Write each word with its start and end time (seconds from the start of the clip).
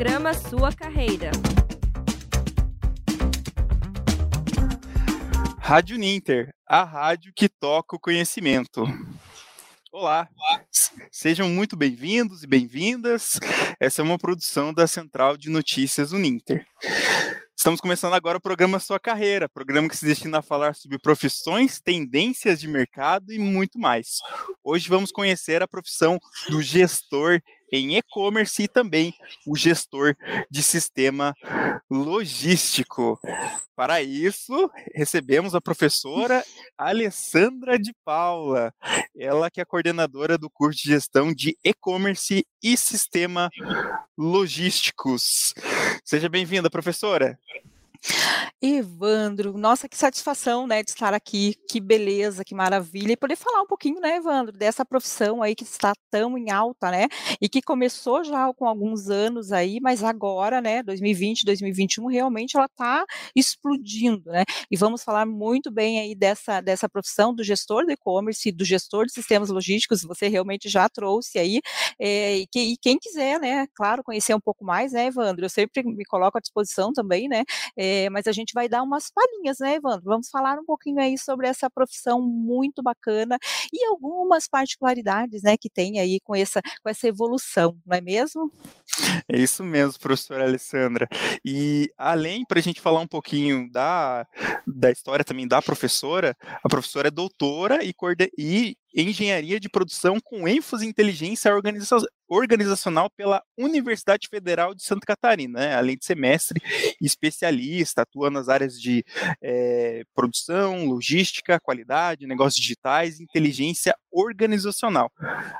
Programa 0.00 0.32
Sua 0.32 0.72
Carreira. 0.72 1.30
Rádio 5.58 5.98
Ninter, 5.98 6.54
a 6.66 6.82
rádio 6.84 7.34
que 7.36 7.50
toca 7.50 7.96
o 7.96 8.00
conhecimento. 8.00 8.82
Olá, 9.92 10.26
sejam 11.12 11.50
muito 11.50 11.76
bem-vindos 11.76 12.42
e 12.42 12.46
bem-vindas. 12.46 13.38
Essa 13.78 14.00
é 14.00 14.02
uma 14.02 14.16
produção 14.16 14.72
da 14.72 14.86
Central 14.86 15.36
de 15.36 15.50
Notícias 15.50 16.12
Uninter. 16.12 16.66
Estamos 17.54 17.78
começando 17.78 18.14
agora 18.14 18.38
o 18.38 18.40
programa 18.40 18.80
Sua 18.80 18.98
Carreira, 18.98 19.50
programa 19.50 19.86
que 19.86 19.96
se 19.98 20.06
destina 20.06 20.38
a 20.38 20.42
falar 20.42 20.74
sobre 20.74 20.98
profissões, 20.98 21.78
tendências 21.78 22.58
de 22.58 22.66
mercado 22.66 23.34
e 23.34 23.38
muito 23.38 23.78
mais. 23.78 24.20
Hoje 24.64 24.88
vamos 24.88 25.12
conhecer 25.12 25.62
a 25.62 25.68
profissão 25.68 26.18
do 26.48 26.62
gestor 26.62 27.38
em 27.72 27.96
e-commerce 27.96 28.62
e 28.62 28.68
também 28.68 29.14
o 29.46 29.56
gestor 29.56 30.16
de 30.50 30.62
sistema 30.62 31.34
logístico. 31.90 33.18
Para 33.74 34.02
isso, 34.02 34.70
recebemos 34.94 35.54
a 35.54 35.60
professora 35.60 36.44
Alessandra 36.76 37.78
de 37.78 37.94
Paula, 38.04 38.74
ela 39.16 39.50
que 39.50 39.60
é 39.60 39.64
coordenadora 39.64 40.36
do 40.36 40.50
curso 40.50 40.82
de 40.82 40.90
gestão 40.90 41.32
de 41.32 41.56
e-commerce 41.64 42.46
e 42.62 42.76
sistema 42.76 43.50
logísticos. 44.16 45.54
Seja 46.04 46.28
bem-vinda, 46.28 46.68
professora. 46.68 47.38
Evandro, 48.62 49.56
nossa, 49.56 49.88
que 49.88 49.96
satisfação, 49.96 50.66
né, 50.66 50.82
de 50.82 50.90
estar 50.90 51.14
aqui, 51.14 51.54
que 51.66 51.80
beleza, 51.80 52.44
que 52.44 52.54
maravilha, 52.54 53.12
e 53.12 53.16
poder 53.16 53.34
falar 53.36 53.62
um 53.62 53.66
pouquinho, 53.66 53.98
né, 54.00 54.16
Evandro, 54.16 54.52
dessa 54.56 54.84
profissão 54.84 55.42
aí 55.42 55.54
que 55.54 55.64
está 55.64 55.94
tão 56.10 56.36
em 56.36 56.50
alta, 56.50 56.90
né, 56.90 57.06
e 57.40 57.48
que 57.48 57.62
começou 57.62 58.22
já 58.22 58.52
com 58.52 58.66
alguns 58.66 59.08
anos 59.08 59.50
aí, 59.50 59.80
mas 59.80 60.04
agora, 60.04 60.60
né, 60.60 60.82
2020, 60.82 61.44
2021, 61.46 62.06
realmente 62.06 62.54
ela 62.56 62.66
está 62.66 63.02
explodindo, 63.34 64.30
né, 64.30 64.44
e 64.70 64.76
vamos 64.76 65.02
falar 65.02 65.24
muito 65.24 65.70
bem 65.70 65.98
aí 66.00 66.14
dessa, 66.14 66.60
dessa 66.60 66.86
profissão 66.88 67.34
do 67.34 67.42
gestor 67.42 67.86
do 67.86 67.92
e-commerce, 67.92 68.52
do 68.52 68.64
gestor 68.64 69.06
de 69.06 69.12
sistemas 69.12 69.48
logísticos, 69.48 70.02
você 70.02 70.28
realmente 70.28 70.68
já 70.68 70.86
trouxe 70.88 71.38
aí, 71.38 71.60
é, 71.98 72.36
e, 72.38 72.46
que, 72.46 72.60
e, 72.60 72.76
quem 72.76 72.98
quiser, 72.98 73.40
né, 73.40 73.66
claro, 73.74 74.04
conhecer 74.04 74.34
um 74.34 74.40
pouco 74.40 74.64
mais, 74.66 74.92
né, 74.92 75.06
Evandro, 75.06 75.46
eu 75.46 75.50
sempre 75.50 75.82
me 75.82 76.04
coloco 76.04 76.36
à 76.36 76.40
disposição 76.42 76.92
também, 76.92 77.26
né, 77.26 77.42
é, 77.74 77.89
mas 78.10 78.26
a 78.26 78.32
gente 78.32 78.52
vai 78.52 78.68
dar 78.68 78.82
umas 78.82 79.10
palhinhas, 79.10 79.58
né, 79.58 79.74
Evandro? 79.74 80.02
Vamos 80.04 80.28
falar 80.28 80.58
um 80.58 80.64
pouquinho 80.64 81.00
aí 81.00 81.16
sobre 81.18 81.46
essa 81.46 81.68
profissão 81.70 82.20
muito 82.20 82.82
bacana 82.82 83.38
e 83.72 83.84
algumas 83.86 84.48
particularidades, 84.48 85.42
né, 85.42 85.56
que 85.56 85.70
tem 85.70 85.98
aí 85.98 86.20
com 86.22 86.34
essa, 86.34 86.60
com 86.82 86.88
essa 86.88 87.08
evolução, 87.08 87.76
não 87.86 87.96
é 87.96 88.00
mesmo? 88.00 88.52
É 89.28 89.38
isso 89.38 89.62
mesmo, 89.62 89.98
professora 89.98 90.44
Alessandra. 90.44 91.08
E 91.44 91.90
além, 91.96 92.44
para 92.44 92.58
a 92.58 92.62
gente 92.62 92.80
falar 92.80 93.00
um 93.00 93.06
pouquinho 93.06 93.70
da, 93.70 94.26
da 94.66 94.90
história 94.90 95.24
também 95.24 95.46
da 95.46 95.62
professora, 95.62 96.36
a 96.62 96.68
professora 96.68 97.08
é 97.08 97.10
doutora 97.10 97.80
e, 97.84 97.94
e 98.38 98.76
engenharia 98.94 99.60
de 99.60 99.68
produção 99.68 100.18
com 100.22 100.48
ênfase 100.48 100.84
em 100.84 100.88
inteligência 100.88 101.50
organizacional 102.30 103.10
pela 103.10 103.42
Universidade 103.58 104.28
Federal 104.28 104.72
de 104.72 104.84
Santa 104.84 105.04
Catarina, 105.04 105.58
né? 105.58 105.74
além 105.74 105.96
de 105.96 106.04
ser 106.04 106.16
mestre 106.16 106.62
especialista, 107.02 108.02
atua 108.02 108.30
nas 108.30 108.48
áreas 108.48 108.80
de 108.80 109.04
é, 109.42 110.04
produção, 110.14 110.86
logística, 110.86 111.58
qualidade, 111.58 112.28
negócios 112.28 112.62
digitais 112.62 113.18
inteligência 113.18 113.96
organizacional. 114.12 115.10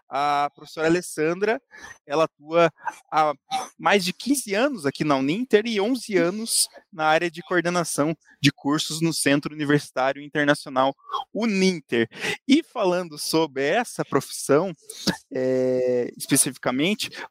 A 0.09 0.49
professora 0.55 0.87
Alessandra, 0.87 1.61
ela 2.07 2.25
atua 2.25 2.71
há 3.11 3.33
mais 3.77 4.05
de 4.05 4.13
15 4.13 4.55
anos 4.55 4.87
aqui 4.87 5.03
na 5.03 5.17
Uninter 5.17 5.67
e 5.67 5.81
11 5.81 6.17
anos 6.17 6.69
na 6.93 7.07
área 7.07 7.31
de 7.31 7.43
coordenação 7.43 8.17
de 8.41 8.51
cursos 8.53 9.01
no 9.01 9.13
Centro 9.13 9.55
Universitário 9.55 10.23
Internacional 10.23 10.95
Uninter. 11.35 12.09
E 12.47 12.63
falando 12.63 13.19
sobre 13.19 13.65
essa 13.65 14.05
profissão, 14.05 14.73
é, 15.33 16.13
especificamente, 16.17 16.60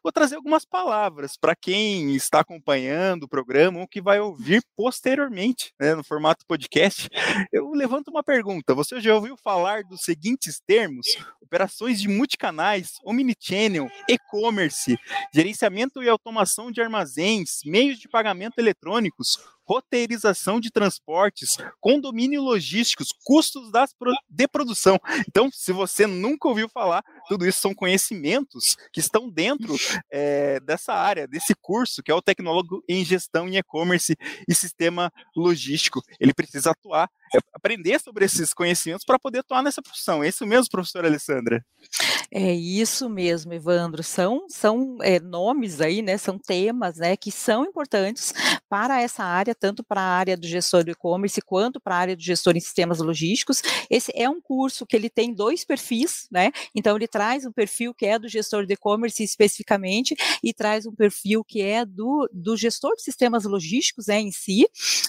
vou 0.02 0.12
trazer 0.12 0.36
algumas 0.36 0.64
palavras 0.64 1.36
para 1.36 1.54
quem 1.54 2.14
está 2.14 2.40
acompanhando 2.40 3.24
o 3.24 3.28
programa 3.28 3.80
ou 3.80 3.88
que 3.88 4.00
vai 4.00 4.20
ouvir 4.20 4.62
posteriormente, 4.76 5.72
né, 5.80 5.94
no 5.94 6.04
formato 6.04 6.44
podcast. 6.46 7.08
Eu 7.52 7.70
levanto 7.70 8.08
uma 8.08 8.22
pergunta: 8.22 8.74
você 8.74 9.00
já 9.00 9.14
ouviu 9.14 9.36
falar 9.36 9.84
dos 9.84 10.02
seguintes 10.02 10.60
termos? 10.66 11.06
Operações 11.40 12.00
de 12.00 12.08
multicanais, 12.08 12.92
omnichannel, 13.04 13.88
e-commerce, 14.08 14.96
gerenciamento 15.34 16.02
e 16.02 16.08
automação 16.08 16.70
de 16.70 16.80
armazéns, 16.80 17.60
meios 17.64 17.98
de 17.98 18.08
pagamento 18.08 18.58
eletrônicos, 18.58 19.36
roteirização 19.70 20.58
de 20.58 20.68
transportes, 20.68 21.56
condomínio 21.80 22.42
logísticos, 22.42 23.14
custos 23.24 23.70
das 23.70 23.94
de 24.28 24.48
produção. 24.48 24.98
Então, 25.28 25.48
se 25.52 25.72
você 25.72 26.08
nunca 26.08 26.48
ouviu 26.48 26.68
falar, 26.68 27.04
tudo 27.30 27.46
isso 27.46 27.60
são 27.60 27.72
conhecimentos 27.72 28.76
que 28.92 28.98
estão 28.98 29.30
dentro 29.30 29.76
é, 30.10 30.58
dessa 30.58 30.92
área, 30.92 31.28
desse 31.28 31.54
curso, 31.54 32.02
que 32.02 32.10
é 32.10 32.14
o 32.14 32.20
tecnólogo 32.20 32.82
em 32.88 33.04
gestão 33.04 33.46
em 33.46 33.56
e-commerce 33.56 34.16
e 34.48 34.52
sistema 34.52 35.12
logístico. 35.36 36.02
Ele 36.18 36.34
precisa 36.34 36.72
atuar, 36.72 37.08
é, 37.32 37.38
aprender 37.54 38.00
sobre 38.00 38.24
esses 38.24 38.52
conhecimentos 38.52 39.04
para 39.04 39.16
poder 39.16 39.38
atuar 39.38 39.62
nessa 39.62 39.80
profissão. 39.80 40.24
É 40.24 40.28
isso 40.28 40.44
mesmo, 40.44 40.68
professora 40.72 41.06
Alessandra? 41.06 41.64
É 42.32 42.52
isso 42.52 43.08
mesmo, 43.08 43.52
Evandro. 43.52 44.02
São, 44.02 44.46
são 44.48 44.98
é, 45.00 45.20
nomes 45.20 45.80
aí, 45.80 46.02
né? 46.02 46.16
São 46.18 46.38
temas, 46.38 46.96
né? 46.96 47.16
Que 47.16 47.30
são 47.30 47.64
importantes 47.64 48.32
para 48.68 49.00
essa 49.00 49.24
área, 49.24 49.52
tanto 49.52 49.82
para 49.82 50.00
a 50.00 50.16
área 50.16 50.36
do 50.36 50.46
gestor 50.46 50.84
do 50.84 50.92
e-commerce 50.92 51.40
quanto 51.42 51.80
para 51.80 51.96
a 51.96 51.98
área 51.98 52.16
do 52.16 52.22
gestor 52.22 52.56
em 52.56 52.60
sistemas 52.60 52.98
logísticos. 52.98 53.62
Esse 53.90 54.12
é 54.14 54.28
um 54.28 54.40
curso 54.40 54.86
que 54.86 54.94
ele 54.94 55.10
tem 55.10 55.34
dois 55.34 55.64
perfis, 55.64 56.28
né? 56.30 56.52
Então 56.72 56.94
ele 56.94 57.08
traz 57.08 57.19
um 57.46 57.52
perfil 57.52 57.94
que 57.94 58.06
é 58.06 58.18
do 58.18 58.28
gestor 58.28 58.66
de 58.66 58.74
e-commerce 58.74 59.22
especificamente 59.22 60.14
e 60.42 60.52
traz 60.52 60.86
um 60.86 60.94
perfil 60.94 61.44
que 61.44 61.60
é 61.62 61.84
do, 61.84 62.28
do 62.32 62.56
gestor 62.56 62.94
de 62.96 63.02
sistemas 63.02 63.44
logísticos 63.44 64.06
né, 64.06 64.20
em 64.20 64.32
si, 64.32 64.66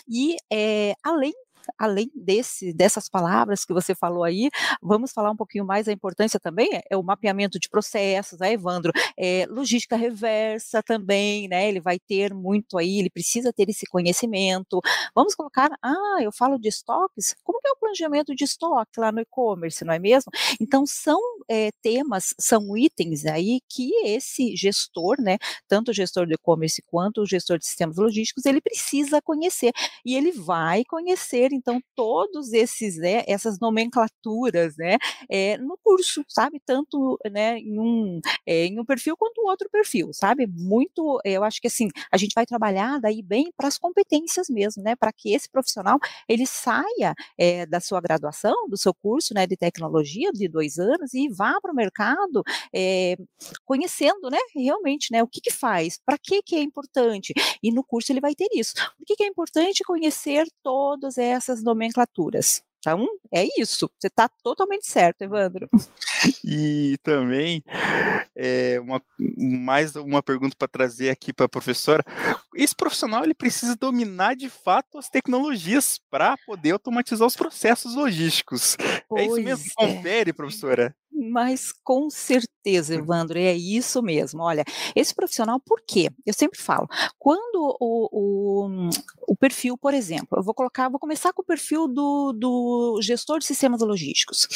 e 0.07 0.35
é, 0.51 0.93
além 1.03 1.33
além 1.77 2.11
desse, 2.15 2.73
dessas 2.73 3.09
palavras 3.09 3.65
que 3.65 3.73
você 3.73 3.95
falou 3.95 4.23
aí, 4.23 4.49
vamos 4.81 5.11
falar 5.11 5.31
um 5.31 5.35
pouquinho 5.35 5.65
mais 5.65 5.85
da 5.85 5.91
importância 5.91 6.39
também, 6.39 6.69
é, 6.73 6.81
é 6.91 6.97
o 6.97 7.03
mapeamento 7.03 7.59
de 7.59 7.69
processos, 7.69 8.39
né, 8.39 8.53
Evandro? 8.53 8.91
É, 9.17 9.45
logística 9.49 9.95
reversa 9.95 10.81
também, 10.83 11.47
né? 11.47 11.67
Ele 11.69 11.79
vai 11.79 11.99
ter 11.99 12.33
muito 12.33 12.77
aí, 12.77 12.99
ele 12.99 13.09
precisa 13.09 13.51
ter 13.53 13.69
esse 13.69 13.85
conhecimento. 13.85 14.81
Vamos 15.15 15.35
colocar, 15.35 15.69
ah, 15.83 16.17
eu 16.21 16.31
falo 16.31 16.57
de 16.57 16.69
estoques, 16.69 17.35
como 17.43 17.59
que 17.59 17.67
é 17.67 17.71
o 17.71 17.77
planejamento 17.77 18.35
de 18.35 18.43
estoque 18.43 18.99
lá 18.99 19.11
no 19.11 19.21
e-commerce, 19.21 19.83
não 19.85 19.93
é 19.93 19.99
mesmo? 19.99 20.31
Então, 20.59 20.85
são 20.85 21.19
é, 21.49 21.69
temas, 21.81 22.33
são 22.39 22.77
itens 22.77 23.25
aí 23.25 23.59
que 23.69 23.91
esse 24.05 24.55
gestor, 24.55 25.21
né, 25.21 25.37
tanto 25.67 25.91
o 25.91 25.93
gestor 25.93 26.25
do 26.27 26.33
e-commerce 26.33 26.81
quanto 26.87 27.21
o 27.21 27.25
gestor 27.25 27.57
de 27.57 27.65
sistemas 27.65 27.97
logísticos, 27.97 28.45
ele 28.45 28.61
precisa 28.61 29.21
conhecer, 29.21 29.71
e 30.05 30.15
ele 30.15 30.31
vai 30.31 30.83
conhecer 30.85 31.50
então 31.51 31.81
todos 31.95 32.53
esses 32.53 32.97
né, 32.97 33.23
essas 33.27 33.59
nomenclaturas 33.59 34.75
né 34.77 34.97
é, 35.29 35.57
no 35.57 35.77
curso 35.83 36.23
sabe? 36.27 36.61
Tanto 36.65 37.17
né 37.31 37.57
em 37.59 37.79
um 37.79 38.19
é, 38.45 38.65
em 38.65 38.79
um 38.79 38.85
perfil 38.85 39.15
quanto 39.17 39.41
outro 39.45 39.69
perfil 39.69 40.11
sabe? 40.13 40.47
Muito 40.47 41.19
eu 41.25 41.43
acho 41.43 41.61
que 41.61 41.67
assim 41.67 41.89
a 42.11 42.17
gente 42.17 42.33
vai 42.33 42.45
trabalhar 42.45 42.99
daí 42.99 43.21
bem 43.21 43.51
para 43.55 43.67
as 43.67 43.77
competências 43.77 44.49
mesmo 44.49 44.83
né? 44.83 44.95
Para 44.95 45.11
que 45.13 45.33
esse 45.33 45.49
profissional 45.49 45.99
ele 46.27 46.45
saia 46.45 47.13
é, 47.37 47.65
da 47.65 47.79
sua 47.79 48.01
graduação 48.01 48.67
do 48.69 48.77
seu 48.77 48.93
curso 48.93 49.33
né 49.33 49.47
de 49.47 49.57
tecnologia 49.57 50.31
de 50.31 50.47
dois 50.47 50.77
anos 50.77 51.13
e 51.13 51.29
vá 51.29 51.59
para 51.61 51.71
o 51.71 51.75
mercado 51.75 52.43
conhecendo 53.65 54.29
né 54.29 54.39
realmente 54.55 55.11
né 55.11 55.23
o 55.23 55.27
que 55.27 55.41
que 55.41 55.51
faz 55.51 55.99
para 56.05 56.17
que 56.17 56.41
que 56.41 56.55
é 56.55 56.61
importante. 56.61 57.33
E 57.61 57.71
no 57.71 57.83
curso 57.83 58.11
ele 58.11 58.21
vai 58.21 58.35
ter 58.35 58.47
isso. 58.53 58.73
Por 58.97 59.05
que 59.05 59.15
que 59.15 59.23
é 59.23 59.27
importante 59.27 59.83
conhecer 59.83 60.45
todas 60.63 61.17
essas 61.17 61.40
essas 61.41 61.63
nomenclaturas. 61.63 62.63
Então, 62.81 63.07
é 63.31 63.47
isso. 63.59 63.89
Você 63.99 64.07
está 64.07 64.27
totalmente 64.43 64.87
certo, 64.87 65.21
Evandro. 65.21 65.69
E 66.43 66.97
também, 67.01 67.63
é, 68.35 68.79
uma, 68.79 69.01
mais 69.37 69.95
uma 69.95 70.21
pergunta 70.21 70.55
para 70.55 70.67
trazer 70.67 71.09
aqui 71.09 71.33
para 71.33 71.47
a 71.47 71.49
professora. 71.49 72.03
Esse 72.55 72.75
profissional 72.75 73.23
ele 73.23 73.33
precisa 73.33 73.75
dominar 73.75 74.35
de 74.35 74.47
fato 74.47 74.99
as 74.99 75.09
tecnologias 75.09 75.99
para 76.11 76.37
poder 76.45 76.71
automatizar 76.73 77.27
os 77.27 77.35
processos 77.35 77.95
logísticos. 77.95 78.77
Pois 79.09 79.21
é 79.21 79.25
isso 79.25 79.41
mesmo? 79.41 79.65
É. 79.79 79.87
Confere, 79.87 80.33
professora? 80.33 80.95
Mas 81.21 81.71
com 81.83 82.09
certeza, 82.09 82.95
Evandro, 82.95 83.37
é 83.37 83.55
isso 83.55 84.01
mesmo. 84.01 84.41
Olha, 84.41 84.63
esse 84.95 85.13
profissional, 85.13 85.59
por 85.59 85.79
quê? 85.85 86.09
Eu 86.25 86.33
sempre 86.33 86.59
falo, 86.59 86.87
quando 87.19 87.77
o, 87.79 88.09
o, 88.11 88.89
o 89.27 89.35
perfil, 89.35 89.77
por 89.77 89.93
exemplo, 89.93 90.39
eu 90.39 90.43
vou 90.43 90.53
colocar, 90.53 90.89
vou 90.89 90.99
começar 90.99 91.31
com 91.31 91.43
o 91.43 91.45
perfil 91.45 91.87
do, 91.87 92.33
do 92.33 92.99
gestor 93.03 93.37
de 93.37 93.45
sistemas 93.45 93.81
logísticos. 93.81 94.47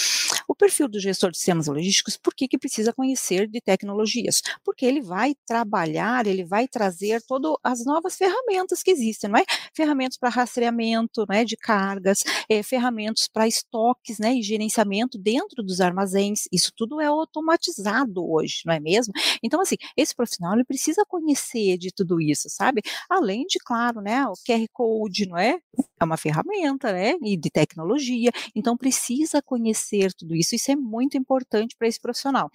O 0.47 0.55
perfil 0.55 0.87
do 0.87 0.99
gestor 0.99 1.31
de 1.31 1.37
sistemas 1.37 1.67
logísticos, 1.67 2.17
por 2.17 2.33
que, 2.33 2.47
que 2.47 2.57
precisa 2.57 2.93
conhecer 2.93 3.47
de 3.47 3.59
tecnologias? 3.59 4.41
Porque 4.63 4.85
ele 4.85 5.01
vai 5.01 5.35
trabalhar, 5.45 6.27
ele 6.27 6.43
vai 6.43 6.67
trazer 6.67 7.21
todas 7.23 7.55
as 7.63 7.83
novas 7.85 8.15
ferramentas 8.15 8.83
que 8.83 8.91
existem, 8.91 9.29
não 9.29 9.39
é? 9.39 9.45
Ferramentas 9.73 10.17
para 10.17 10.29
rastreamento 10.29 11.25
né, 11.27 11.43
de 11.43 11.57
cargas, 11.57 12.23
é, 12.49 12.61
ferramentas 12.61 13.27
para 13.27 13.47
estoques 13.47 14.19
né, 14.19 14.35
e 14.35 14.41
gerenciamento 14.41 15.17
dentro 15.17 15.63
dos 15.63 15.81
armazéns. 15.81 16.43
Isso 16.51 16.71
tudo 16.75 17.01
é 17.01 17.05
automatizado 17.05 18.23
hoje, 18.29 18.61
não 18.65 18.73
é 18.73 18.79
mesmo? 18.79 19.13
Então, 19.41 19.61
assim, 19.61 19.75
esse 19.97 20.15
profissional 20.15 20.53
ele 20.53 20.63
precisa 20.65 21.03
conhecer 21.07 21.77
de 21.77 21.91
tudo 21.91 22.21
isso, 22.21 22.49
sabe? 22.49 22.81
Além 23.09 23.45
de, 23.47 23.57
claro, 23.59 24.01
né, 24.01 24.25
o 24.27 24.33
QR 24.45 24.65
Code, 24.71 25.27
não 25.27 25.37
é? 25.37 25.59
É 25.99 26.03
uma 26.03 26.17
ferramenta, 26.17 26.91
né? 26.91 27.15
E 27.23 27.37
de 27.37 27.49
tecnologia. 27.49 28.31
Então, 28.55 28.77
precisa 28.77 29.41
conhecer 29.41 30.13
tudo 30.13 30.34
isso. 30.35 30.55
Isso 30.55 30.71
é 30.71 30.75
muito 30.75 31.17
importante 31.17 31.75
para 31.75 31.87
esse 31.87 31.99
profissional. 31.99 32.51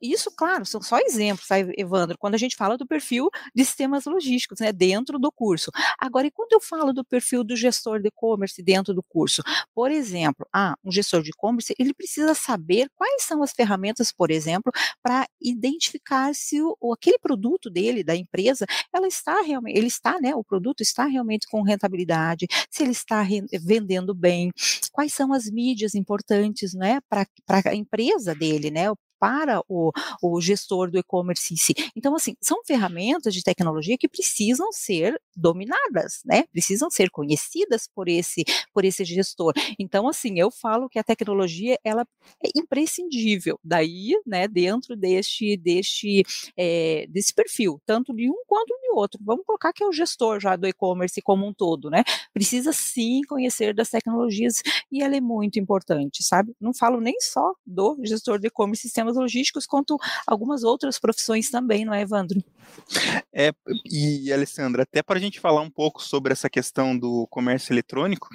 Isso, 0.00 0.30
claro, 0.34 0.64
são 0.64 0.80
só 0.80 0.98
exemplos, 0.98 1.46
tá, 1.48 1.56
Evandro, 1.76 2.16
quando 2.18 2.34
a 2.34 2.38
gente 2.38 2.56
fala 2.56 2.78
do 2.78 2.86
perfil 2.86 3.28
de 3.54 3.64
sistemas 3.64 4.06
logísticos, 4.06 4.58
né, 4.60 4.72
dentro 4.72 5.18
do 5.18 5.30
curso. 5.30 5.70
Agora, 5.98 6.26
e 6.26 6.30
quando 6.30 6.52
eu 6.52 6.60
falo 6.60 6.92
do 6.94 7.04
perfil 7.04 7.44
do 7.44 7.54
gestor 7.54 8.00
de 8.00 8.08
e-commerce 8.08 8.62
dentro 8.62 8.94
do 8.94 9.02
curso? 9.02 9.42
Por 9.74 9.90
exemplo, 9.90 10.46
ah, 10.52 10.74
um 10.84 10.90
gestor 10.90 11.22
de 11.22 11.30
e-commerce, 11.30 11.74
ele 11.78 11.92
precisa 11.92 12.34
saber 12.34 12.88
quais 12.94 13.22
são 13.24 13.42
as 13.42 13.52
ferramentas, 13.52 14.10
por 14.10 14.30
exemplo, 14.30 14.72
para 15.02 15.26
identificar 15.40 16.34
se 16.34 16.60
o, 16.62 16.92
aquele 16.92 17.18
produto 17.18 17.68
dele, 17.68 18.02
da 18.02 18.16
empresa, 18.16 18.64
ela 18.94 19.06
está 19.06 19.42
realmente, 19.42 19.76
ele 19.76 19.86
está, 19.88 20.18
né, 20.20 20.34
o 20.34 20.42
produto 20.44 20.80
está 20.80 21.04
realmente 21.06 21.46
com 21.48 21.62
rentabilidade, 21.62 22.46
se 22.70 22.82
ele 22.82 22.92
está 22.92 23.20
re, 23.20 23.42
vendendo 23.62 24.14
bem, 24.14 24.50
quais 24.92 25.12
são 25.12 25.32
as 25.32 25.50
mídias 25.50 25.94
importantes, 25.94 26.72
né, 26.74 27.00
para 27.08 27.26
a 27.66 27.74
empresa 27.74 28.34
dele, 28.34 28.70
né, 28.70 28.86
para 29.18 29.62
o, 29.68 29.92
o 30.22 30.40
gestor 30.40 30.90
do 30.90 30.98
e-commerce 30.98 31.52
em 31.52 31.56
si. 31.56 31.74
Então, 31.94 32.14
assim, 32.14 32.34
são 32.40 32.62
ferramentas 32.64 33.34
de 33.34 33.42
tecnologia 33.42 33.96
que 33.98 34.08
precisam 34.08 34.70
ser 34.72 35.20
dominadas, 35.34 36.20
né? 36.24 36.44
Precisam 36.52 36.90
ser 36.90 37.10
conhecidas 37.10 37.88
por 37.94 38.08
esse, 38.08 38.44
por 38.72 38.84
esse 38.84 39.04
gestor. 39.04 39.52
Então, 39.78 40.08
assim, 40.08 40.38
eu 40.38 40.50
falo 40.50 40.88
que 40.88 40.98
a 40.98 41.04
tecnologia, 41.04 41.78
ela 41.84 42.06
é 42.44 42.48
imprescindível, 42.56 43.58
daí, 43.62 44.12
né, 44.26 44.48
dentro 44.48 44.96
deste, 44.96 45.56
deste, 45.56 46.22
é, 46.56 47.06
desse 47.08 47.34
perfil, 47.34 47.80
tanto 47.84 48.14
de 48.14 48.28
um 48.30 48.42
quanto 48.46 48.76
de 48.80 48.90
outro. 48.92 49.20
Vamos 49.24 49.44
colocar 49.44 49.72
que 49.72 49.82
é 49.82 49.86
o 49.86 49.92
gestor 49.92 50.40
já 50.40 50.56
do 50.56 50.66
e-commerce 50.66 51.20
como 51.22 51.46
um 51.46 51.52
todo, 51.52 51.90
né? 51.90 52.02
Precisa 52.32 52.72
sim 52.72 53.20
conhecer 53.28 53.74
das 53.74 53.90
tecnologias 53.90 54.62
e 54.90 55.02
ela 55.02 55.16
é 55.16 55.20
muito 55.20 55.58
importante, 55.58 56.22
sabe? 56.22 56.54
Não 56.60 56.72
falo 56.72 57.00
nem 57.00 57.20
só 57.20 57.52
do 57.66 57.96
gestor 58.04 58.38
de 58.38 58.48
e-commerce 58.48 58.88
sistemas 59.06 59.16
logísticos, 59.16 59.66
quanto 59.66 59.98
algumas 60.26 60.64
outras 60.64 60.98
profissões 60.98 61.50
também, 61.50 61.84
não 61.84 61.94
é, 61.94 62.02
Evandro? 62.02 62.42
É, 63.32 63.52
e 63.84 64.32
Alessandra, 64.32 64.82
até 64.82 65.02
para 65.02 65.18
a 65.18 65.20
gente 65.20 65.40
falar 65.40 65.60
um 65.60 65.70
pouco 65.70 66.02
sobre 66.02 66.32
essa 66.32 66.50
questão 66.50 66.98
do 66.98 67.26
comércio 67.28 67.72
eletrônico, 67.72 68.28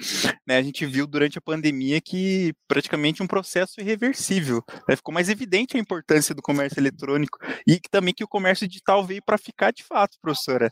né, 0.46 0.56
a 0.56 0.62
gente 0.62 0.86
viu 0.86 1.06
durante 1.06 1.38
a 1.38 1.40
pandemia 1.40 2.00
que 2.00 2.54
praticamente 2.66 3.22
um 3.22 3.26
processo 3.26 3.80
irreversível. 3.80 4.62
Né, 4.88 4.96
ficou 4.96 5.12
mais 5.12 5.28
evidente 5.28 5.76
a 5.76 5.80
importância 5.80 6.34
do 6.34 6.42
comércio 6.42 6.80
eletrônico 6.80 7.38
e 7.66 7.78
que, 7.78 7.90
também 7.90 8.14
que 8.14 8.24
o 8.24 8.28
comércio 8.28 8.66
digital 8.66 9.04
veio 9.04 9.22
para 9.24 9.38
ficar 9.38 9.72
de 9.72 9.82
fato, 9.82 10.18
professora. 10.20 10.70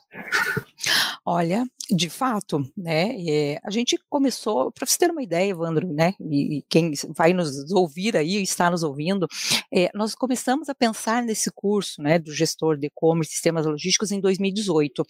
Olha, 1.33 1.65
de 1.89 2.11
fato, 2.11 2.61
né, 2.77 3.15
é, 3.25 3.61
a 3.63 3.71
gente 3.71 3.97
começou, 4.09 4.73
para 4.73 4.85
você 4.85 4.99
ter 4.99 5.13
uma 5.13 5.23
ideia, 5.23 5.53
Evandro, 5.53 5.87
né, 5.87 6.13
e, 6.19 6.59
e, 6.59 6.63
quem 6.69 6.93
vai 7.17 7.33
nos 7.33 7.71
ouvir 7.71 8.17
aí, 8.17 8.43
está 8.43 8.69
nos 8.69 8.83
ouvindo, 8.83 9.29
é, 9.73 9.89
nós 9.95 10.13
começamos 10.17 10.69
a 10.69 10.75
pensar 10.75 11.23
nesse 11.23 11.49
curso, 11.53 12.03
né, 12.03 12.19
do 12.19 12.35
gestor 12.35 12.77
de 12.77 12.89
e-commerce, 12.89 13.31
sistemas 13.31 13.65
logísticos 13.65 14.11
em 14.11 14.21
2018 14.21 15.07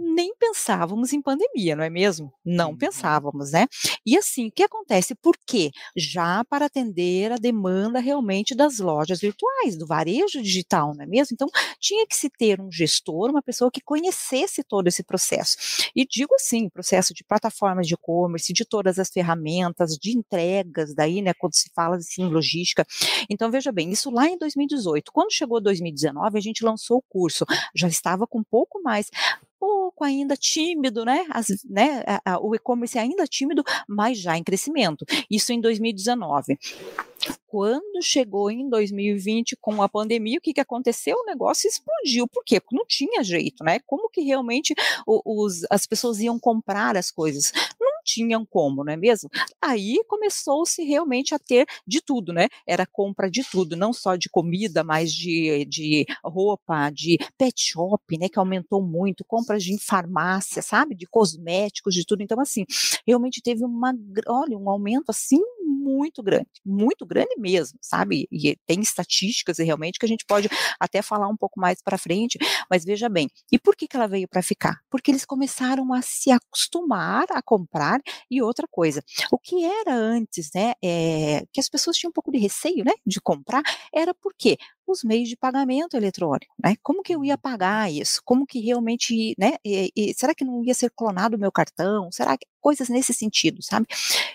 nem 0.00 0.34
pensávamos 0.34 1.12
em 1.12 1.20
pandemia, 1.20 1.76
não 1.76 1.84
é 1.84 1.90
mesmo? 1.90 2.32
Não 2.44 2.70
uhum. 2.70 2.78
pensávamos, 2.78 3.52
né? 3.52 3.66
E 4.04 4.16
assim, 4.16 4.48
o 4.48 4.52
que 4.52 4.62
acontece? 4.62 5.14
Por 5.14 5.36
quê? 5.46 5.70
Já 5.94 6.42
para 6.44 6.66
atender 6.66 7.30
a 7.30 7.36
demanda 7.36 8.00
realmente 8.00 8.54
das 8.54 8.78
lojas 8.78 9.20
virtuais, 9.20 9.76
do 9.76 9.86
varejo 9.86 10.42
digital, 10.42 10.94
não 10.94 11.04
é 11.04 11.06
mesmo? 11.06 11.34
Então, 11.34 11.48
tinha 11.78 12.06
que 12.06 12.16
se 12.16 12.30
ter 12.30 12.60
um 12.60 12.72
gestor, 12.72 13.30
uma 13.30 13.42
pessoa 13.42 13.70
que 13.70 13.80
conhecesse 13.82 14.64
todo 14.64 14.88
esse 14.88 15.02
processo. 15.02 15.56
E 15.94 16.06
digo 16.06 16.34
assim, 16.34 16.68
processo 16.70 17.12
de 17.12 17.22
plataformas 17.22 17.86
de 17.86 17.94
e-commerce, 17.94 18.52
de 18.52 18.64
todas 18.64 18.98
as 18.98 19.10
ferramentas, 19.10 19.96
de 19.96 20.16
entregas, 20.16 20.94
daí, 20.94 21.20
né, 21.20 21.34
quando 21.34 21.54
se 21.54 21.70
fala 21.74 21.96
assim, 21.96 22.24
logística. 22.24 22.86
Então, 23.28 23.50
veja 23.50 23.70
bem, 23.70 23.90
isso 23.90 24.10
lá 24.10 24.26
em 24.26 24.38
2018. 24.38 25.12
Quando 25.12 25.32
chegou 25.32 25.60
2019, 25.60 26.38
a 26.38 26.40
gente 26.40 26.64
lançou 26.64 26.98
o 26.98 27.02
curso, 27.02 27.44
já 27.74 27.86
estava 27.86 28.26
com 28.26 28.38
um 28.38 28.44
pouco 28.44 28.80
mais 28.82 29.10
pouco 29.60 30.02
ainda 30.02 30.34
tímido, 30.34 31.04
né? 31.04 31.26
As, 31.30 31.48
né 31.68 32.02
o 32.40 32.54
e-commerce 32.54 32.96
é 32.96 33.02
ainda 33.02 33.26
tímido, 33.26 33.62
mas 33.86 34.18
já 34.18 34.36
em 34.36 34.42
crescimento. 34.42 35.04
Isso 35.30 35.52
em 35.52 35.60
2019. 35.60 36.58
Quando 37.46 38.02
chegou 38.02 38.50
em 38.50 38.68
2020 38.70 39.56
com 39.60 39.82
a 39.82 39.88
pandemia, 39.88 40.38
o 40.38 40.40
que, 40.40 40.54
que 40.54 40.60
aconteceu? 40.60 41.18
O 41.18 41.26
negócio 41.26 41.68
explodiu. 41.68 42.26
Por 42.26 42.42
quê? 42.44 42.60
Porque 42.60 42.76
não 42.76 42.86
tinha 42.86 43.22
jeito, 43.22 43.62
né? 43.62 43.80
Como 43.80 44.08
que 44.08 44.22
realmente 44.22 44.74
os, 45.06 45.66
as 45.68 45.84
pessoas 45.84 46.20
iam 46.20 46.38
comprar 46.38 46.96
as 46.96 47.10
coisas? 47.10 47.52
Tinham 48.04 48.44
como, 48.44 48.84
não 48.84 48.92
é 48.92 48.96
mesmo? 48.96 49.28
Aí 49.60 50.02
começou-se 50.06 50.82
realmente 50.82 51.34
a 51.34 51.38
ter 51.38 51.66
de 51.86 52.00
tudo, 52.00 52.32
né? 52.32 52.48
Era 52.66 52.86
compra 52.86 53.30
de 53.30 53.42
tudo, 53.44 53.76
não 53.76 53.92
só 53.92 54.16
de 54.16 54.28
comida, 54.28 54.82
mas 54.84 55.12
de, 55.12 55.64
de 55.66 56.04
roupa, 56.24 56.90
de 56.90 57.18
pet 57.38 57.60
shop, 57.60 58.18
né? 58.18 58.28
Que 58.28 58.38
aumentou 58.38 58.82
muito, 58.82 59.24
compras 59.24 59.62
de 59.62 59.78
farmácia, 59.78 60.62
sabe? 60.62 60.94
De 60.94 61.06
cosméticos, 61.06 61.94
de 61.94 62.04
tudo. 62.04 62.22
Então, 62.22 62.40
assim, 62.40 62.64
realmente 63.06 63.40
teve 63.42 63.64
uma, 63.64 63.94
olha, 64.28 64.56
um 64.56 64.68
aumento 64.68 65.10
assim 65.10 65.40
muito 65.80 66.22
grande, 66.22 66.48
muito 66.64 67.06
grande 67.06 67.34
mesmo, 67.38 67.78
sabe? 67.80 68.28
E 68.30 68.56
tem 68.66 68.80
estatísticas 68.80 69.58
realmente 69.58 69.98
que 69.98 70.04
a 70.04 70.08
gente 70.08 70.24
pode 70.26 70.48
até 70.78 71.00
falar 71.02 71.28
um 71.28 71.36
pouco 71.36 71.58
mais 71.58 71.82
para 71.82 71.96
frente, 71.96 72.38
mas 72.70 72.84
veja 72.84 73.08
bem, 73.08 73.28
e 73.50 73.58
por 73.58 73.74
que, 73.74 73.88
que 73.88 73.96
ela 73.96 74.06
veio 74.06 74.28
para 74.28 74.42
ficar? 74.42 74.80
Porque 74.90 75.10
eles 75.10 75.24
começaram 75.24 75.92
a 75.92 76.02
se 76.02 76.30
acostumar 76.30 77.26
a 77.30 77.40
comprar 77.42 77.99
e 78.30 78.42
outra 78.42 78.66
coisa, 78.70 79.02
o 79.32 79.38
que 79.38 79.64
era 79.64 79.94
antes, 79.94 80.50
né, 80.54 80.74
é, 80.82 81.44
que 81.52 81.60
as 81.60 81.68
pessoas 81.68 81.96
tinham 81.96 82.10
um 82.10 82.12
pouco 82.12 82.30
de 82.30 82.38
receio, 82.38 82.84
né, 82.84 82.92
de 83.06 83.20
comprar, 83.20 83.62
era 83.94 84.14
porque 84.14 84.56
os 84.90 85.02
meios 85.04 85.28
de 85.28 85.36
pagamento 85.36 85.96
eletrônico, 85.96 86.54
né? 86.62 86.76
Como 86.82 87.02
que 87.02 87.14
eu 87.14 87.24
ia 87.24 87.38
pagar 87.38 87.90
isso? 87.90 88.20
Como 88.24 88.46
que 88.46 88.60
realmente, 88.60 89.34
né? 89.38 89.56
E, 89.64 89.92
e, 89.96 90.14
será 90.14 90.34
que 90.34 90.44
não 90.44 90.64
ia 90.64 90.74
ser 90.74 90.90
clonado 90.90 91.36
o 91.36 91.40
meu 91.40 91.52
cartão? 91.52 92.10
Será 92.10 92.36
que 92.36 92.46
coisas 92.60 92.88
nesse 92.88 93.12
sentido, 93.12 93.62
sabe? 93.62 93.86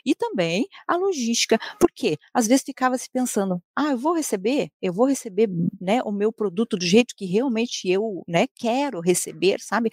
E 0.05 0.13
também 0.15 0.67
a 0.87 0.97
logística, 0.97 1.59
porque 1.79 2.17
às 2.33 2.47
vezes 2.47 2.63
ficava 2.65 2.97
se 2.97 3.09
pensando, 3.09 3.61
ah, 3.75 3.91
eu 3.91 3.97
vou 3.97 4.13
receber, 4.13 4.69
eu 4.81 4.91
vou 4.91 5.05
receber, 5.05 5.47
né, 5.79 6.01
o 6.03 6.11
meu 6.11 6.31
produto 6.33 6.75
do 6.77 6.85
jeito 6.85 7.15
que 7.15 7.25
realmente 7.25 7.87
eu, 7.87 8.23
né, 8.27 8.47
quero 8.55 8.99
receber, 8.99 9.61
sabe? 9.61 9.89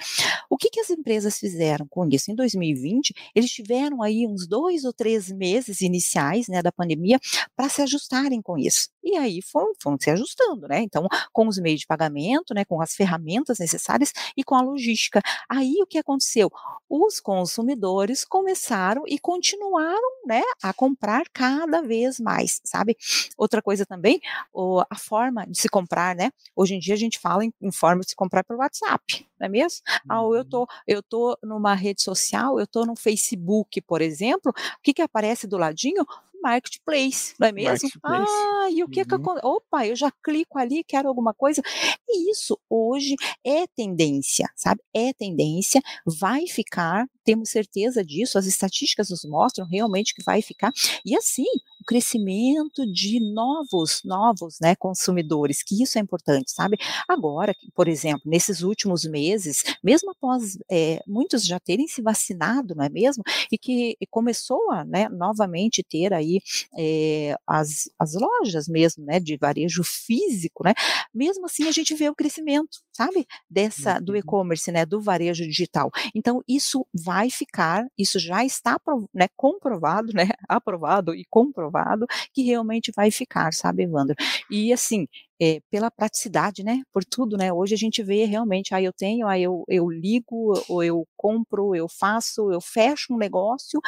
O 0.49 0.57
que 0.57 0.71
que 0.71 0.81
as 0.81 0.91
empresas 0.91 1.39
fizeram 1.39 1.87
com 1.89 2.09
isso? 2.09 2.31
Em 2.31 2.35
2020, 2.35 3.15
eles 3.35 3.51
tiveram 3.51 4.03
aí 4.03 4.27
uns 4.27 4.47
dois 4.47 4.85
ou 4.85 4.93
três 4.93 5.31
meses 5.31 5.81
iniciais, 5.81 6.49
né, 6.49 6.63
da 6.63 6.73
pandemia, 6.73 7.19
para 7.55 7.69
se 7.69 7.83
ajustarem 7.83 8.41
com 8.41 8.59
isso. 8.59 8.89
E 9.03 9.17
aí 9.17 9.41
foram, 9.43 9.73
foram 9.81 9.99
se 10.01 10.11
ajustando, 10.11 10.52
né? 10.57 10.81
Então, 10.81 11.07
com 11.33 11.49
os 11.49 11.59
meios 11.59 11.81
de 11.81 11.87
pagamento, 11.87 12.55
né, 12.55 12.65
com 12.65 12.81
as 12.81 12.95
ferramentas 12.95 13.59
necessárias 13.59 14.13
e 14.37 14.45
com 14.45 14.55
a 14.55 14.63
logística. 14.63 15.21
Aí 15.49 15.77
o 15.81 15.87
que 15.87 15.99
aconteceu? 15.99 16.51
Os 16.89 17.21
consumidores 17.21 18.25
começaram 18.25 19.05
e 19.07 19.19
continuaram, 19.19 20.01
né, 20.27 20.43
a 20.63 20.73
comprar 20.73 21.25
cada 21.33 21.83
vez 21.83 22.21
mais, 22.21 22.61
sabe? 22.65 22.97
Outra 23.37 23.63
coisa 23.63 23.87
também, 23.87 24.21
o, 24.53 24.83
a 24.89 24.97
forma 24.97 25.47
de 25.47 25.61
se 25.61 25.69
comprar, 25.69 26.15
né? 26.15 26.31
Hoje 26.55 26.75
em 26.75 26.79
dia 26.79 26.95
a 26.95 26.99
gente 26.99 27.19
fala 27.19 27.45
em, 27.45 27.53
em 27.61 27.73
forma 27.73 28.03
de 28.03 28.11
se 28.11 28.17
comprar 28.17 28.45
pelo 28.45 28.61
WhatsApp, 28.61 29.27
não 29.39 29.47
é 29.47 29.49
mesmo? 29.49 29.81
Ah, 30.09 30.23
eu 30.23 30.45
tô, 30.45 30.61
uhum. 30.61 30.67
eu 30.87 31.03
tô 31.03 31.39
numa 31.43 31.75
rede 31.75 32.03
social, 32.03 32.59
eu 32.59 32.67
tô 32.67 32.85
no 32.85 32.97
Facebook, 32.97 33.81
por 33.83 34.01
exemplo, 34.01 34.53
o 34.53 34.83
que 34.83 34.95
que 34.95 35.03
aparece 35.03 35.47
do 35.47 35.57
ladinho? 35.57 36.07
Marketplace, 36.43 37.35
não 37.39 37.49
é 37.49 37.53
mesmo? 37.53 37.89
Ah, 38.05 38.69
e 38.71 38.83
o 38.83 38.89
que 38.89 39.01
uhum. 39.01 39.07
que 39.07 39.15
acontece? 39.15 39.47
Opa, 39.47 39.87
eu 39.87 39.97
já 39.97 40.11
clico 40.23 40.59
ali, 40.59 40.85
quero 40.85 41.09
alguma 41.09 41.33
coisa. 41.33 41.63
E 42.09 42.31
isso 42.31 42.59
hoje 42.69 43.15
é 43.45 43.67
tendência, 43.67 44.51
sabe? 44.57 44.81
É 44.95 45.13
tendência, 45.13 45.81
vai 46.07 46.47
ficar 46.47 47.07
temos 47.25 47.51
certeza 47.51 48.05
disso, 48.05 48.39
as 48.39 48.47
estatísticas 48.47 49.11
nos 49.11 49.25
mostram 49.25 49.67
realmente 49.67 50.15
que 50.15 50.23
vai 50.23 50.43
ficar. 50.43 50.73
E 51.05 51.17
assim, 51.17 51.47
o 51.81 51.85
crescimento 51.85 52.87
de 52.93 53.21
novos, 53.33 54.03
novos, 54.05 54.59
né, 54.61 54.75
consumidores, 54.77 55.63
que 55.63 55.83
isso 55.83 55.99
é 55.99 56.01
importante, 56.01 56.53
sabe? 56.53 56.77
Agora, 57.09 57.55
por 57.75 57.89
exemplo, 57.89 58.23
nesses 58.25 58.63
últimos 58.63 59.05
meses, 59.05 59.63
mesmo 59.83 60.11
após 60.13 60.59
é, 60.71 61.03
muitos 61.07 61.45
já 61.45 61.59
terem 61.59 61.89
se 61.89 62.01
vacinado, 62.01 62.75
não 62.75 62.85
é 62.85 62.89
mesmo? 62.89 63.23
E 63.51 63.59
que 63.59 63.97
começou 64.11 64.71
a, 64.71 64.85
né, 64.85 65.09
novamente 65.09 65.83
ter 65.83 66.13
aí 66.13 66.41
é, 66.79 67.37
as, 67.47 67.91
as 67.99 68.15
lojas 68.15 68.69
mesmo, 68.69 69.05
né, 69.05 69.19
de 69.19 69.37
varejo 69.37 69.83
físico, 69.83 70.65
né? 70.65 70.75
Mesmo 71.15 71.47
assim, 71.47 71.67
a 71.69 71.73
gente 71.73 71.95
vê 71.95 72.09
o 72.09 72.15
crescimento, 72.15 72.79
sabe? 72.93 73.27
Dessa, 73.49 73.99
do 73.99 74.13
uhum. 74.13 74.19
e-commerce, 74.19 74.71
né, 74.71 74.85
do 74.85 75.01
varejo 75.01 75.45
digital. 75.45 75.91
Então, 76.15 76.43
isso 76.47 76.87
vai 76.93 77.31
ficar, 77.31 77.87
isso 77.99 78.19
já 78.19 78.45
está 78.45 78.79
né, 79.15 79.29
comprovado, 79.37 80.13
né, 80.13 80.29
aprovado 80.49 81.15
e 81.15 81.25
comprovado 81.29 82.07
que 82.33 82.43
realmente 82.43 82.93
vai 82.95 83.11
ficar, 83.11 83.53
sabe, 83.53 83.85
Evandro? 83.85 84.15
E 84.51 84.73
assim, 84.73 85.07
é, 85.41 85.61
pela 85.71 85.91
praticidade, 85.91 86.63
né? 86.63 86.83
Por 86.93 87.05
tudo, 87.05 87.37
né? 87.37 87.53
Hoje 87.53 87.75
a 87.75 87.79
gente 87.79 88.01
vê 88.03 88.25
realmente, 88.27 88.75
ah, 88.75 88.81
eu 88.81 88.93
tenho, 88.93 89.27
ah, 89.27 89.37
eu, 89.39 89.65
eu 89.67 89.91
ligo, 89.91 90.53
ou 90.69 90.85
eu 90.85 91.05
compro, 91.17 91.75
eu 91.75 91.89
faço, 91.89 92.53
eu 92.53 92.61
fecho 92.61 93.13
um 93.13 93.17
negócio 93.19 93.81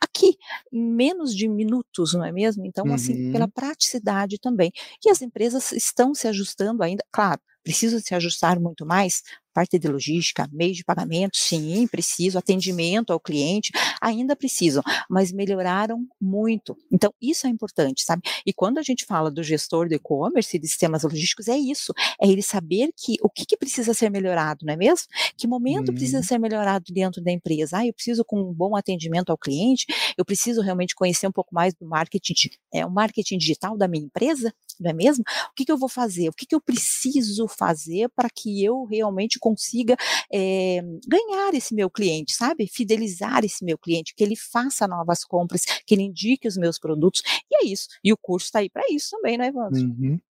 aqui, 0.00 0.36
em 0.72 0.80
menos 0.80 1.34
de 1.34 1.48
minutos, 1.48 2.12
não 2.14 2.24
é 2.24 2.30
mesmo? 2.30 2.64
Então, 2.66 2.86
uhum. 2.86 2.94
assim, 2.94 3.32
pela 3.32 3.46
uhum. 3.46 3.50
praticidade 3.50 4.38
também. 4.38 4.70
E 5.04 5.10
as 5.10 5.22
empresas 5.22 5.72
estão 5.72 6.14
se 6.14 6.28
ajustando 6.28 6.82
ainda, 6.82 7.04
claro, 7.10 7.40
precisam 7.62 8.00
se 8.00 8.14
ajustar 8.14 8.58
muito 8.58 8.84
mais, 8.84 9.22
parte 9.52 9.78
de 9.78 9.86
logística, 9.86 10.48
meio 10.52 10.72
de 10.72 10.84
pagamento, 10.84 11.36
sim, 11.36 11.86
preciso, 11.86 12.38
atendimento 12.38 13.12
ao 13.12 13.20
cliente, 13.20 13.70
ainda 14.00 14.34
precisam, 14.34 14.82
mas 15.08 15.30
melhoraram 15.30 16.06
muito. 16.20 16.76
Então, 16.90 17.12
isso 17.20 17.46
é 17.46 17.50
importante, 17.50 18.02
sabe? 18.02 18.22
E 18.46 18.52
quando 18.52 18.78
a 18.78 18.82
gente 18.82 19.04
fala 19.04 19.30
do 19.30 19.42
gestor 19.42 19.88
de 19.88 19.96
e-commerce 19.96 20.56
e 20.56 20.60
de 20.60 20.66
sistemas 20.66 21.02
logísticos, 21.02 21.48
é 21.48 21.56
isso, 21.56 21.92
é 22.20 22.26
ele 22.26 22.42
saber 22.42 22.90
que 22.96 23.16
o 23.22 23.28
que, 23.28 23.44
que 23.44 23.56
precisa 23.56 23.94
ser 23.94 24.10
melhorado, 24.10 24.64
não 24.64 24.72
é 24.72 24.76
mesmo? 24.76 25.06
Que 25.36 25.46
momento 25.46 25.88
uhum. 25.88 25.94
precisa 25.94 26.22
ser 26.22 26.38
melhorado 26.38 26.92
dentro 26.92 27.22
da 27.22 27.30
empresa? 27.30 27.78
Ah, 27.78 27.86
eu 27.86 27.92
preciso 27.92 28.24
com 28.24 28.40
um 28.40 28.52
bom 28.52 28.74
atendimento 28.74 29.30
ao 29.30 29.38
cliente, 29.38 29.86
eu 30.16 30.24
preciso 30.24 30.60
realmente 30.62 30.94
conhecer 30.94 31.26
um 31.26 31.32
pouco 31.32 31.54
mais 31.54 31.74
do 31.74 31.86
marketing, 31.86 32.34
é, 32.72 32.84
o 32.86 32.90
marketing 32.90 33.38
digital 33.38 33.76
da 33.76 33.86
minha 33.86 34.04
empresa, 34.04 34.52
não 34.82 34.90
é 34.90 34.94
mesmo? 34.94 35.24
O 35.50 35.54
que, 35.54 35.64
que 35.64 35.72
eu 35.72 35.78
vou 35.78 35.88
fazer? 35.88 36.28
O 36.28 36.32
que, 36.32 36.46
que 36.46 36.54
eu 36.54 36.60
preciso 36.60 37.46
fazer 37.48 38.08
para 38.14 38.28
que 38.28 38.64
eu 38.64 38.84
realmente 38.84 39.38
consiga 39.38 39.96
é, 40.32 40.82
ganhar 41.06 41.54
esse 41.54 41.74
meu 41.74 41.90
cliente, 41.90 42.34
sabe? 42.34 42.66
Fidelizar 42.66 43.44
esse 43.44 43.64
meu 43.64 43.78
cliente, 43.78 44.14
que 44.14 44.22
ele 44.22 44.36
faça 44.36 44.86
novas 44.86 45.24
compras, 45.24 45.64
que 45.86 45.94
ele 45.94 46.02
indique 46.02 46.48
os 46.48 46.56
meus 46.56 46.78
produtos. 46.78 47.22
E 47.50 47.64
é 47.64 47.66
isso. 47.66 47.88
E 48.02 48.12
o 48.12 48.16
curso 48.16 48.46
está 48.46 48.58
aí 48.60 48.70
para 48.70 48.82
isso 48.90 49.10
também, 49.10 49.38
né, 49.38 49.48
Evandro? 49.48 49.80
Uhum. 49.80 50.20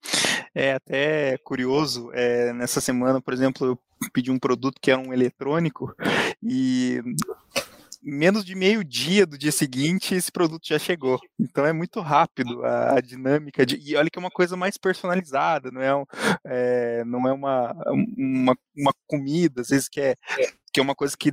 É 0.54 0.74
até 0.74 1.38
curioso, 1.38 2.10
é, 2.12 2.52
nessa 2.52 2.80
semana, 2.80 3.20
por 3.20 3.32
exemplo, 3.32 3.66
eu 3.66 3.78
pedi 4.12 4.30
um 4.30 4.38
produto 4.38 4.78
que 4.80 4.90
é 4.90 4.96
um 4.96 5.12
eletrônico 5.12 5.94
e 6.42 7.00
menos 8.02 8.44
de 8.44 8.54
meio 8.54 8.82
dia 8.82 9.24
do 9.24 9.38
dia 9.38 9.52
seguinte, 9.52 10.14
esse 10.14 10.32
produto 10.32 10.66
já 10.66 10.78
chegou. 10.78 11.20
Então 11.38 11.64
é 11.64 11.72
muito 11.72 12.00
rápido 12.00 12.64
a, 12.64 12.96
a 12.96 13.00
dinâmica 13.00 13.64
de, 13.64 13.76
e 13.76 13.96
olha 13.96 14.10
que 14.10 14.18
é 14.18 14.20
uma 14.20 14.30
coisa 14.30 14.56
mais 14.56 14.76
personalizada, 14.76 15.70
não 15.70 15.80
é, 15.80 15.94
um, 15.94 16.04
é 16.44 17.04
não 17.04 17.28
é 17.28 17.32
uma, 17.32 17.72
uma, 18.16 18.56
uma 18.76 18.92
comida, 19.06 19.60
às 19.60 19.68
vezes 19.68 19.88
que 19.88 20.00
é, 20.00 20.16
que 20.72 20.80
é 20.80 20.82
uma 20.82 20.94
coisa 20.94 21.16
que 21.16 21.32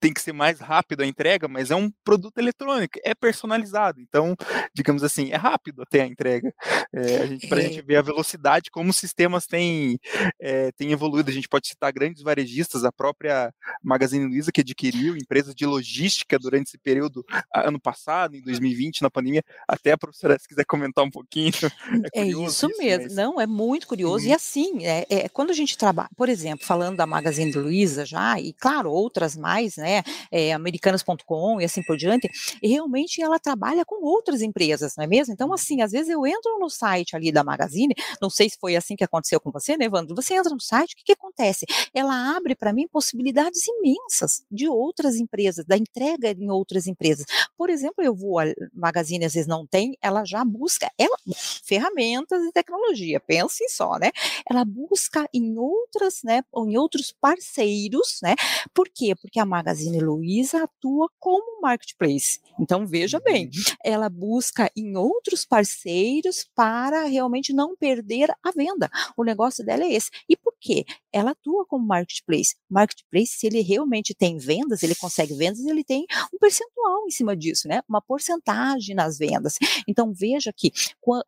tem 0.00 0.12
que 0.12 0.20
ser 0.20 0.32
mais 0.32 0.58
rápido 0.58 1.02
a 1.02 1.06
entrega, 1.06 1.46
mas 1.46 1.70
é 1.70 1.76
um 1.76 1.90
produto 2.02 2.38
eletrônico, 2.38 2.98
é 3.04 3.14
personalizado. 3.14 4.00
Então, 4.00 4.34
digamos 4.74 5.04
assim, 5.04 5.30
é 5.30 5.36
rápido 5.36 5.82
até 5.82 6.00
a 6.00 6.06
entrega. 6.06 6.52
É, 6.92 7.16
a 7.18 7.26
gente, 7.26 7.46
para 7.46 7.58
a 7.58 7.62
gente 7.62 7.82
ver 7.82 7.96
a 7.96 8.02
velocidade, 8.02 8.70
como 8.70 8.90
os 8.90 8.96
sistemas 8.96 9.46
têm, 9.46 9.98
é, 10.40 10.72
têm 10.72 10.92
evoluído. 10.92 11.30
A 11.30 11.34
gente 11.34 11.48
pode 11.48 11.68
citar 11.68 11.92
grandes 11.92 12.22
varejistas, 12.22 12.82
a 12.82 12.90
própria 12.90 13.52
Magazine 13.82 14.26
Luiza, 14.26 14.50
que 14.50 14.62
adquiriu 14.62 15.16
empresas 15.16 15.54
de 15.54 15.66
logística 15.66 16.38
durante 16.38 16.68
esse 16.68 16.78
período, 16.78 17.24
ano 17.54 17.78
passado, 17.78 18.34
em 18.34 18.40
2020, 18.40 19.02
na 19.02 19.10
pandemia. 19.10 19.44
Até 19.68 19.92
a 19.92 19.98
professora, 19.98 20.38
se 20.38 20.48
quiser 20.48 20.64
comentar 20.64 21.04
um 21.04 21.10
pouquinho. 21.10 21.52
É, 22.14 22.22
é 22.22 22.26
isso, 22.26 22.66
isso, 22.66 22.78
mesmo. 22.78 23.04
Mas... 23.04 23.14
Não, 23.14 23.40
é 23.40 23.46
muito 23.46 23.86
curioso. 23.86 24.24
Uhum. 24.24 24.30
E 24.30 24.34
assim, 24.34 24.86
é, 24.86 25.06
é, 25.10 25.28
quando 25.28 25.50
a 25.50 25.54
gente 25.54 25.76
trabalha, 25.76 26.08
por 26.16 26.28
exemplo, 26.28 26.66
falando 26.66 26.96
da 26.96 27.06
Magazine 27.06 27.52
Luiza 27.52 28.06
já, 28.06 28.40
e 28.40 28.52
claro, 28.52 28.90
outras 28.90 29.36
mais, 29.36 29.76
né? 29.76 29.89
Né, 29.90 30.02
é, 30.30 30.52
americanas.com 30.52 31.60
e 31.60 31.64
assim 31.64 31.82
por 31.82 31.96
diante, 31.96 32.28
e 32.62 32.68
realmente 32.68 33.20
ela 33.20 33.38
trabalha 33.38 33.84
com 33.84 34.04
outras 34.04 34.40
empresas, 34.40 34.94
não 34.96 35.04
é 35.04 35.06
mesmo? 35.06 35.34
Então, 35.34 35.52
assim, 35.52 35.82
às 35.82 35.90
vezes 35.90 36.08
eu 36.08 36.24
entro 36.24 36.58
no 36.60 36.70
site 36.70 37.16
ali 37.16 37.32
da 37.32 37.42
Magazine, 37.42 37.94
não 38.22 38.30
sei 38.30 38.48
se 38.48 38.56
foi 38.60 38.76
assim 38.76 38.94
que 38.94 39.02
aconteceu 39.02 39.40
com 39.40 39.50
você, 39.50 39.76
né, 39.76 39.86
Evandro? 39.86 40.14
Você 40.14 40.34
entra 40.34 40.54
no 40.54 40.60
site, 40.60 40.92
o 40.92 40.96
que, 40.96 41.04
que 41.04 41.12
acontece? 41.12 41.66
Ela 41.92 42.36
abre 42.36 42.54
para 42.54 42.72
mim 42.72 42.86
possibilidades 42.86 43.62
imensas 43.66 44.44
de 44.50 44.68
outras 44.68 45.16
empresas, 45.16 45.64
da 45.66 45.76
entrega 45.76 46.30
em 46.30 46.50
outras 46.50 46.86
empresas. 46.86 47.26
Por 47.56 47.68
exemplo, 47.68 48.04
eu 48.04 48.14
vou, 48.14 48.38
a 48.38 48.44
Magazine 48.72 49.24
às 49.24 49.34
vezes 49.34 49.48
não 49.48 49.66
tem, 49.66 49.96
ela 50.00 50.24
já 50.24 50.44
busca 50.44 50.90
ela, 50.96 51.16
ferramentas 51.64 52.42
e 52.44 52.52
tecnologia, 52.52 53.18
pensem 53.20 53.68
só, 53.68 53.98
né? 53.98 54.10
Ela 54.48 54.64
busca 54.64 55.28
em 55.34 55.58
outras, 55.58 56.22
né, 56.22 56.42
em 56.56 56.76
outros 56.76 57.12
parceiros, 57.20 58.20
né? 58.22 58.34
Por 58.72 58.88
quê? 58.88 59.14
Porque 59.20 59.40
a 59.40 59.44
Magazine 59.44 59.79
Magazine 59.80 60.00
Luiza 60.00 60.64
atua 60.64 61.08
como 61.18 61.60
marketplace. 61.62 62.40
Então, 62.58 62.86
veja 62.86 63.18
bem, 63.20 63.46
uhum. 63.46 63.74
ela 63.84 64.08
busca 64.08 64.70
em 64.76 64.96
outros 64.96 65.44
parceiros 65.44 66.48
para 66.54 67.04
realmente 67.04 67.52
não 67.52 67.74
perder 67.76 68.30
a 68.42 68.50
venda. 68.50 68.90
O 69.16 69.24
negócio 69.24 69.64
dela 69.64 69.84
é 69.84 69.92
esse. 69.92 70.10
E 70.28 70.36
por 70.36 70.52
quê? 70.60 70.84
Ela 71.12 71.32
atua 71.32 71.66
como 71.66 71.86
marketplace. 71.86 72.54
Marketplace, 72.68 73.32
se 73.38 73.46
ele 73.46 73.60
realmente 73.60 74.14
tem 74.14 74.38
vendas, 74.38 74.82
ele 74.82 74.94
consegue 74.94 75.34
vendas, 75.34 75.64
ele 75.64 75.82
tem 75.82 76.06
um 76.32 76.38
percentual 76.38 77.06
em 77.06 77.10
cima 77.10 77.36
disso, 77.36 77.66
né? 77.66 77.82
Uma 77.88 78.00
porcentagem 78.00 78.94
nas 78.94 79.18
vendas. 79.18 79.56
Então, 79.88 80.12
veja 80.12 80.52
que 80.56 80.72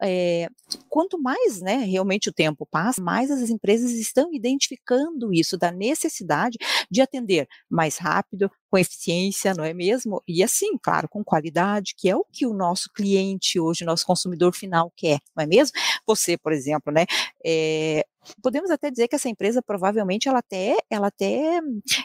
é, 0.03 0.49
quanto 0.89 1.21
mais 1.21 1.61
né, 1.61 1.79
realmente 1.79 2.29
o 2.29 2.33
tempo 2.33 2.67
passa, 2.71 3.03
mais 3.03 3.31
as 3.31 3.51
empresas 3.51 3.93
estão 3.93 4.33
identificando 4.33 5.33
isso, 5.33 5.57
da 5.57 5.71
necessidade 5.73 6.59
de 6.91 7.01
atender 7.01 7.49
mais 7.69 7.97
rápido 7.99 8.51
com 8.71 8.79
eficiência, 8.79 9.55
não 9.55 9.65
é 9.65 9.75
mesmo? 9.75 10.23
E 10.27 10.43
assim, 10.43 10.79
claro, 10.83 11.09
com 11.09 11.23
qualidade, 11.25 11.95
que 11.97 12.09
é 12.09 12.17
o 12.17 12.25
que 12.25 12.47
o 12.47 12.55
nosso 12.55 12.91
cliente 12.95 13.61
hoje, 13.61 13.85
nosso 13.85 14.07
consumidor 14.07 14.55
final 14.55 14.93
quer, 14.97 15.19
não 15.37 15.45
é 15.45 15.47
mesmo? 15.47 15.73
Você, 16.07 16.37
por 16.39 16.53
exemplo, 16.53 16.93
né, 16.93 17.05
é, 17.45 18.05
podemos 18.43 18.71
até 18.71 18.91
dizer 18.91 19.09
que 19.09 19.17
essa 19.17 19.29
empresa 19.29 19.63
provavelmente 19.63 20.29
ela 20.29 20.39
até, 20.39 20.77
ela 20.91 21.09
até 21.09 21.61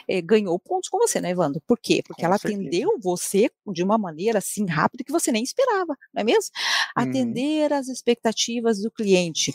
é, 0.08 0.20
ganhou 0.20 0.58
pontos 0.58 0.88
com 0.88 0.98
você, 0.98 1.20
né, 1.20 1.30
Evandro? 1.30 1.62
Por 1.66 1.78
quê? 1.78 2.02
Porque 2.06 2.22
com 2.22 2.26
ela 2.26 2.38
certeza. 2.38 2.60
atendeu 2.60 2.98
você 3.00 3.50
de 3.72 3.82
uma 3.82 3.98
maneira 3.98 4.38
assim 4.38 4.66
rápida 4.66 5.04
que 5.04 5.12
você 5.12 5.30
nem 5.30 5.42
esperava, 5.42 5.96
não 6.12 6.20
é 6.20 6.24
mesmo? 6.24 6.50
Uhum. 6.96 7.04
Atender 7.04 7.72
as 7.72 7.88
expectativas 7.88 8.80
do 8.80 8.90
cliente. 8.90 9.52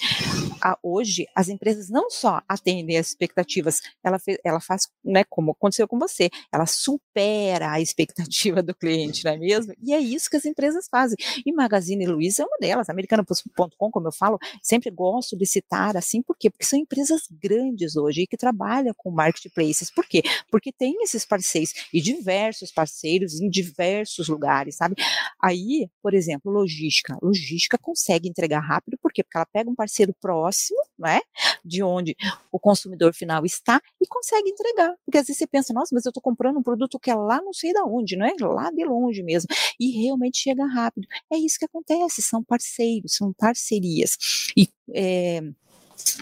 Hoje, 0.82 1.28
as 1.36 1.50
empresas 1.50 1.90
não 1.90 2.10
só 2.10 2.42
atendem 2.48 2.98
as 2.98 3.08
expectativas, 3.08 3.82
ela, 4.04 4.18
fez, 4.18 4.38
ela 4.44 4.60
faz, 4.60 4.88
né, 5.04 5.24
como 5.26 5.52
aconteceu 5.52 5.88
com 5.88 6.00
você, 6.00 6.30
ela 6.52 6.66
supera 6.66 7.72
a 7.72 7.82
expectativa 7.82 8.64
do 8.64 8.74
cliente, 8.74 9.26
não 9.26 9.34
é 9.34 9.38
mesmo? 9.38 9.74
E 9.82 9.94
é 9.94 10.00
isso 10.00 10.30
que 10.30 10.38
as 10.38 10.46
empresas 10.46 10.88
fazem. 10.90 11.18
E 11.46 11.52
Magazine 11.52 12.06
Luiza 12.06 12.44
é 12.44 12.46
uma 12.46 12.58
delas, 12.60 12.90
americana.com, 12.90 13.92
como 13.92 14.08
eu 14.08 14.12
falo, 14.12 14.40
sempre 14.62 14.90
gosto 14.90 15.38
de 15.38 15.46
citar 15.46 15.98
assim, 15.98 16.22
porque 16.22 16.50
porque 16.54 16.66
são 16.66 16.80
empresas 16.80 17.22
grandes 17.30 17.96
hoje 17.96 18.22
e 18.22 18.28
que 18.28 18.38
trabalham 18.38 18.94
com 18.96 19.12
marketplaces. 19.12 19.92
Por 19.92 20.08
quê? 20.08 20.22
Porque 20.50 20.72
tem 20.72 20.96
esses 21.02 21.26
parceiros 21.26 21.74
e 21.92 22.00
diversos 22.00 22.72
parceiros 22.72 23.40
em 23.42 23.50
diversos 23.50 24.28
lugares, 24.28 24.76
sabe? 24.76 24.96
Aí, 25.42 25.90
por 26.02 26.14
exemplo, 26.14 26.52
logística. 26.52 27.18
Logística 27.22 27.78
consegue 27.78 28.30
entregar 28.30 28.60
rápido, 28.60 28.98
por 29.02 29.12
quê? 29.12 29.24
Porque 29.24 29.38
ela 29.38 29.46
pega 29.46 29.70
um 29.70 29.76
parceiro 29.76 30.14
próximo, 30.22 30.80
né? 30.98 31.20
De 31.66 31.84
onde 31.84 32.16
o 32.52 32.60
consumidor 32.60 33.14
final 33.14 33.46
está 33.46 33.82
e 34.02 34.08
consegue 34.08 34.50
entregar. 34.50 34.94
Porque 35.06 35.18
às 35.18 35.28
vezes 35.28 35.40
você 35.40 35.48
pensa, 35.48 35.74
nossa, 35.74 35.94
mas 35.94 36.06
eu 36.06 36.10
estou 36.10 36.22
comprando 36.22 36.58
um 36.58 36.64
produto 36.64 37.00
que 37.00 37.10
é 37.10 37.16
lá 37.16 37.42
não 37.42 37.54
sei 37.54 37.74
da 37.74 37.84
onde, 37.84 38.16
não 38.16 38.26
é? 38.26 38.34
Lá 38.40 38.72
de 38.72 38.86
longe 38.86 39.24
mesmo. 39.24 39.48
E 39.80 39.92
realmente 40.04 40.40
chega 40.40 40.66
rápido. 40.66 41.08
É 41.32 41.38
isso 41.38 41.58
que 41.58 41.66
acontece, 41.66 42.22
são 42.22 42.44
parceiros, 42.44 43.16
são 43.16 43.34
parcerias. 43.34 44.18
E 44.56 44.70
é, 44.94 45.42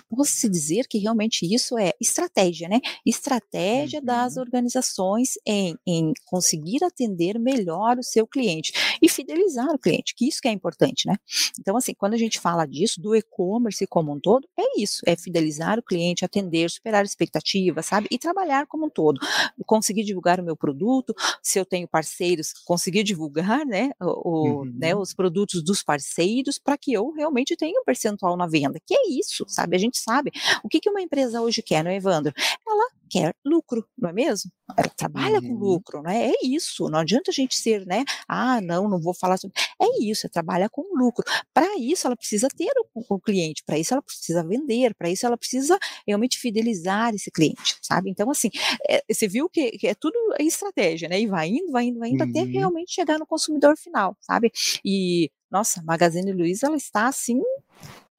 posso 0.09 0.31
se 0.31 0.49
dizer 0.49 0.87
que 0.87 0.97
realmente 0.97 1.45
isso 1.45 1.77
é 1.77 1.93
estratégia, 1.99 2.67
né? 2.67 2.79
Estratégia 3.05 3.99
uhum. 3.99 4.05
das 4.05 4.37
organizações 4.37 5.33
em, 5.45 5.75
em 5.85 6.13
conseguir 6.25 6.83
atender 6.83 7.39
melhor 7.39 7.97
o 7.97 8.03
seu 8.03 8.27
cliente. 8.27 8.73
E 9.01 9.09
fidelizar 9.09 9.67
o 9.73 9.79
cliente, 9.79 10.13
que 10.15 10.27
isso 10.27 10.39
que 10.41 10.47
é 10.47 10.51
importante, 10.51 11.07
né? 11.07 11.17
Então, 11.59 11.75
assim, 11.75 11.93
quando 11.93 12.13
a 12.13 12.17
gente 12.17 12.39
fala 12.39 12.65
disso, 12.65 13.01
do 13.01 13.15
e-commerce 13.15 13.85
como 13.87 14.13
um 14.13 14.19
todo, 14.19 14.47
é 14.57 14.79
isso, 14.79 15.01
é 15.05 15.15
fidelizar 15.15 15.79
o 15.79 15.83
cliente, 15.83 16.23
atender, 16.23 16.69
superar 16.69 17.03
expectativas, 17.03 17.85
sabe? 17.85 18.07
E 18.11 18.17
trabalhar 18.17 18.67
como 18.67 18.85
um 18.85 18.89
todo. 18.89 19.19
Conseguir 19.65 20.03
divulgar 20.03 20.39
o 20.39 20.43
meu 20.43 20.55
produto, 20.55 21.13
se 21.41 21.59
eu 21.59 21.65
tenho 21.65 21.87
parceiros, 21.87 22.53
conseguir 22.65 23.03
divulgar, 23.03 23.65
né, 23.65 23.91
o, 23.99 24.59
uhum. 24.61 24.71
né 24.75 24.95
os 24.95 25.13
produtos 25.13 25.63
dos 25.63 25.81
parceiros 25.81 26.59
para 26.59 26.77
que 26.77 26.93
eu 26.93 27.11
realmente 27.11 27.55
tenha 27.55 27.79
um 27.79 27.83
percentual 27.83 28.37
na 28.37 28.47
venda, 28.47 28.79
que 28.85 28.93
é 28.93 29.09
isso, 29.09 29.45
sabe? 29.47 29.75
A 29.75 29.79
gente 29.79 29.97
sabe. 29.97 30.31
O 30.63 30.69
que, 30.69 30.79
que 30.79 30.89
uma 30.89 31.01
empresa 31.01 31.41
hoje 31.41 31.61
quer, 31.61 31.83
não 31.83 31.91
é, 31.91 31.95
Evandro? 31.95 32.33
Ela 32.67 33.00
quer 33.11 33.35
lucro, 33.45 33.85
não 33.97 34.09
é 34.09 34.13
mesmo? 34.13 34.49
Ela 34.77 34.87
trabalha 34.95 35.39
uhum. 35.39 35.49
com 35.49 35.53
lucro, 35.55 36.01
né? 36.01 36.31
É 36.31 36.45
isso. 36.45 36.89
Não 36.89 36.99
adianta 36.99 37.29
a 37.29 37.33
gente 37.33 37.57
ser, 37.57 37.85
né? 37.85 38.05
Ah, 38.25 38.61
não, 38.61 38.87
não 38.87 39.01
vou 39.01 39.13
falar 39.13 39.37
sobre. 39.37 39.59
É 39.81 40.01
isso, 40.01 40.25
é 40.25 40.29
trabalha 40.29 40.69
com 40.69 40.81
lucro. 40.95 41.25
Para 41.53 41.77
isso, 41.77 42.07
ela 42.07 42.15
precisa 42.15 42.47
ter 42.47 42.71
o, 42.95 43.15
o 43.15 43.19
cliente, 43.19 43.63
para 43.65 43.77
isso, 43.77 43.93
ela 43.93 44.01
precisa 44.01 44.43
vender, 44.43 44.95
para 44.95 45.09
isso, 45.09 45.25
ela 45.25 45.37
precisa 45.37 45.77
realmente 46.07 46.39
fidelizar 46.39 47.13
esse 47.13 47.29
cliente, 47.29 47.75
sabe? 47.81 48.09
Então, 48.09 48.29
assim, 48.31 48.49
é, 48.89 49.03
você 49.11 49.27
viu 49.27 49.49
que, 49.49 49.71
que, 49.71 49.87
é 49.87 49.93
tudo 49.93 50.17
estratégia, 50.39 51.09
né? 51.09 51.19
E 51.19 51.27
vai 51.27 51.49
indo, 51.49 51.71
vai 51.71 51.85
indo, 51.85 51.99
vai 51.99 52.09
indo, 52.09 52.23
uhum. 52.23 52.29
até 52.29 52.43
realmente 52.43 52.93
chegar 52.93 53.19
no 53.19 53.27
consumidor 53.27 53.75
final, 53.77 54.15
sabe? 54.21 54.51
E, 54.85 55.29
nossa, 55.51 55.83
Magazine 55.83 56.31
Luiza, 56.31 56.67
ela 56.67 56.77
está 56.77 57.07
assim 57.07 57.41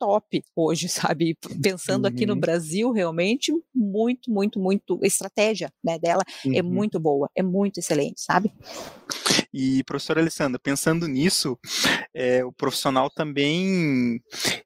top 0.02 0.44
hoje, 0.56 0.88
sabe? 0.90 1.38
Pensando 1.62 2.06
uhum. 2.06 2.11
aqui 2.11 2.26
no 2.26 2.35
uhum. 2.35 2.40
Brasil, 2.40 2.90
realmente, 2.90 3.52
muito, 3.73 4.30
muito, 4.32 4.59
muito, 4.59 4.99
estratégia 5.04 5.73
né, 5.82 5.97
dela 5.97 6.23
é 6.44 6.49
uhum. 6.49 6.54
é 6.56 6.62
muito 6.62 6.99
boa, 6.99 7.30
é 7.37 7.42
muito 7.42 7.78
excelente, 7.78 8.21
sabe? 8.21 8.52
E, 9.52 9.85
professora 9.85 10.21
Alessandra, 10.21 10.59
pensando 10.59 11.06
nisso, 11.06 11.59
é, 12.14 12.44
o 12.44 12.52
profissional 12.52 13.11
também 13.11 14.21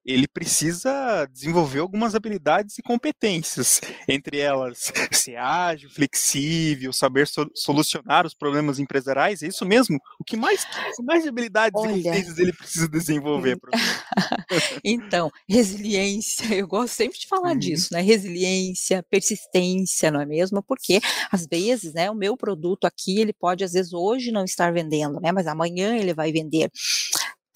ele 0.04 0.28
precisa 0.28 1.26
desenvolver 1.32 1.80
algumas 1.80 2.14
habilidades 2.14 2.78
e 2.78 2.82
competências, 2.82 3.80
entre 4.08 4.38
elas 4.38 4.92
ser 5.12 5.36
ágil, 5.36 5.90
flexível, 5.90 6.92
saber 6.92 7.26
so 7.26 7.50
solucionar 7.54 8.26
os 8.26 8.34
problemas 8.34 8.78
empresariais, 8.78 9.42
é 9.42 9.48
isso 9.48 9.64
mesmo? 9.64 9.98
O 10.20 10.24
que 10.24 10.36
mais, 10.36 10.64
que 10.64 11.02
mais 11.02 11.26
habilidades 11.26 11.80
Olha... 11.80 11.92
e 11.92 12.02
competências 12.02 12.38
ele 12.38 12.52
precisa 12.52 12.88
desenvolver, 12.88 13.58
então, 14.84 15.30
resiliência, 15.48 16.54
eu 16.54 16.66
gosto 16.66 16.92
sempre 16.92 17.18
de 17.18 17.26
falar 17.26 17.52
uhum. 17.52 17.58
disso, 17.58 17.88
né? 17.92 18.00
Resiliência, 18.00 19.04
persistência, 19.10 20.10
não 20.10 20.20
é 20.20 20.26
mesmo? 20.26 20.62
Porque 20.62 21.00
às 21.30 21.46
vezes, 21.46 21.92
né, 21.92 22.10
o 22.10 22.14
meu 22.14 22.36
produto 22.36 22.84
aqui, 22.84 23.20
ele 23.20 23.32
pode 23.32 23.64
às 23.64 23.72
vezes 23.72 23.92
hoje 23.92 24.30
não 24.30 24.44
estar 24.44 24.72
vendendo, 24.76 25.20
né? 25.20 25.32
Mas 25.32 25.46
amanhã 25.46 25.96
ele 25.96 26.12
vai 26.12 26.30
vender 26.30 26.70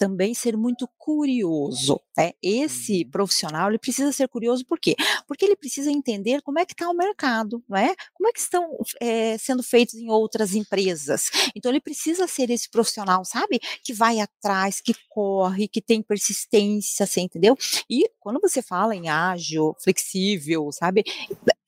também 0.01 0.33
ser 0.33 0.57
muito 0.57 0.89
curioso. 0.97 2.01
Né? 2.17 2.31
Esse 2.41 3.03
uhum. 3.03 3.11
profissional 3.11 3.69
ele 3.69 3.77
precisa 3.77 4.11
ser 4.11 4.27
curioso 4.27 4.65
por 4.65 4.79
quê? 4.79 4.95
Porque 5.27 5.45
ele 5.45 5.55
precisa 5.55 5.91
entender 5.91 6.41
como 6.41 6.57
é 6.57 6.65
que 6.65 6.73
está 6.73 6.89
o 6.89 6.93
mercado, 6.95 7.63
não 7.69 7.77
é? 7.77 7.93
Como 8.15 8.27
é 8.27 8.33
que 8.33 8.39
estão 8.39 8.67
é, 8.99 9.37
sendo 9.37 9.61
feitos 9.61 9.93
em 9.93 10.09
outras 10.09 10.55
empresas. 10.55 11.29
Então 11.55 11.71
ele 11.71 11.79
precisa 11.79 12.27
ser 12.27 12.49
esse 12.49 12.67
profissional, 12.67 13.23
sabe? 13.23 13.59
Que 13.83 13.93
vai 13.93 14.19
atrás, 14.19 14.81
que 14.81 14.95
corre, 15.07 15.67
que 15.67 15.79
tem 15.79 16.01
persistência, 16.01 17.05
você 17.05 17.21
entendeu? 17.21 17.55
E 17.87 18.09
quando 18.19 18.39
você 18.41 18.63
fala 18.63 18.95
em 18.95 19.07
ágil, 19.07 19.75
flexível, 19.83 20.71
sabe? 20.71 21.03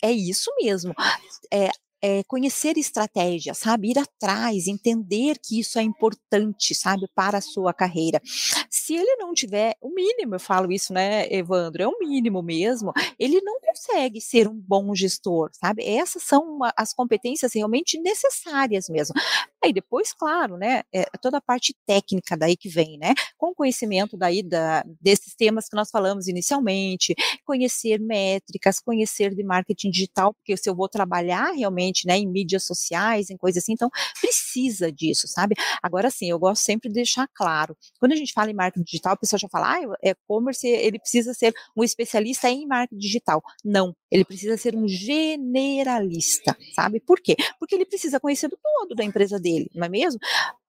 É 0.02 0.12
isso 0.12 0.50
mesmo. 0.60 0.96
É, 1.52 1.70
é, 2.04 2.22
conhecer 2.26 2.78
estratégia, 2.78 3.54
sabe? 3.54 3.92
Ir 3.92 3.98
atrás, 3.98 4.68
entender 4.68 5.38
que 5.42 5.58
isso 5.58 5.80
é 5.80 5.82
importante, 5.82 6.76
sabe? 6.76 7.08
Para 7.16 7.38
a 7.38 7.42
sua 7.42 7.74
carreira. 7.74 8.20
Se 8.70 8.94
ele 8.94 9.16
não 9.16 9.34
tiver 9.34 9.76
o 9.80 9.90
mínimo, 9.90 10.36
eu 10.36 10.40
falo 10.40 10.70
isso, 10.74 10.92
né, 10.92 11.26
Evandro? 11.34 11.82
É 11.82 11.88
o 11.88 11.98
mínimo 12.00 12.44
mesmo, 12.44 12.92
ele 13.18 13.40
não 13.40 13.58
consegue 13.62 14.20
ser 14.20 14.50
um 14.50 14.60
bom 14.60 14.94
gestor, 14.94 15.50
sabe? 15.54 15.82
Essas 15.86 16.24
são 16.24 16.60
as 16.76 16.94
competências 16.94 17.54
realmente 17.54 17.98
necessárias 17.98 18.90
mesmo. 18.90 19.16
Aí 19.64 19.72
depois, 19.72 20.12
claro, 20.12 20.58
né, 20.58 20.84
é 20.92 21.06
toda 21.22 21.38
a 21.38 21.42
parte 21.42 21.74
técnica 21.88 22.36
daí 22.36 22.58
que 22.58 22.68
vem, 22.68 22.98
né? 22.98 23.14
Com 23.38 23.56
conhecimento 23.56 24.18
daí 24.18 24.44
da, 24.44 24.84
desses 25.00 25.34
temas 25.36 25.70
que 25.70 25.76
nós 25.78 25.90
falamos 25.90 26.28
inicialmente, 26.28 27.16
conhecer 27.46 27.98
métricas, 28.02 28.82
conhecer 28.82 29.34
de 29.34 29.42
marketing 29.42 29.90
digital, 29.90 30.34
porque 30.34 30.58
se 30.58 30.70
eu 30.70 30.76
vou 30.76 30.90
trabalhar 30.90 31.54
realmente 31.54 31.93
né, 32.06 32.18
em 32.18 32.28
mídias 32.28 32.64
sociais, 32.64 33.30
em 33.30 33.38
coisas 33.38 33.64
assim, 33.64 33.74
então 33.74 33.90
precisa 34.20 34.92
disso, 34.92 35.28
sabe? 35.28 35.56
Agora 35.82 36.10
sim, 36.10 36.30
eu 36.30 36.40
gosto 36.40 36.64
sempre 36.64 36.90
de 36.90 36.96
deixar 36.96 37.28
claro, 37.34 37.76
quando 38.00 38.14
a 38.14 38.16
gente 38.16 38.34
fala 38.34 38.52
em 38.52 38.54
marketing 38.54 38.84
digital, 38.84 39.14
a 39.14 39.18
pessoa 39.18 39.40
já 39.40 39.48
fala, 39.50 39.76
ah, 39.76 39.98
é 40.04 40.14
e-commerce, 40.24 40.68
ele 40.68 41.00
precisa 41.00 41.34
ser 41.34 41.54
um 41.76 41.84
especialista 41.84 42.50
em 42.50 42.66
marketing 42.66 43.00
digital. 43.00 43.42
Não, 43.64 43.96
ele 44.10 44.24
precisa 44.24 44.58
ser 44.58 44.76
um 44.76 44.88
generalista, 44.88 46.56
sabe? 46.76 47.00
Por 47.00 47.20
quê? 47.22 47.36
Porque 47.60 47.76
ele 47.76 47.86
precisa 47.86 48.20
conhecer 48.20 48.48
do 48.48 48.58
todo 48.62 48.96
da 48.96 49.04
empresa 49.04 49.40
dele, 49.40 49.70
não 49.74 49.86
é 49.86 49.90
mesmo? 49.90 50.20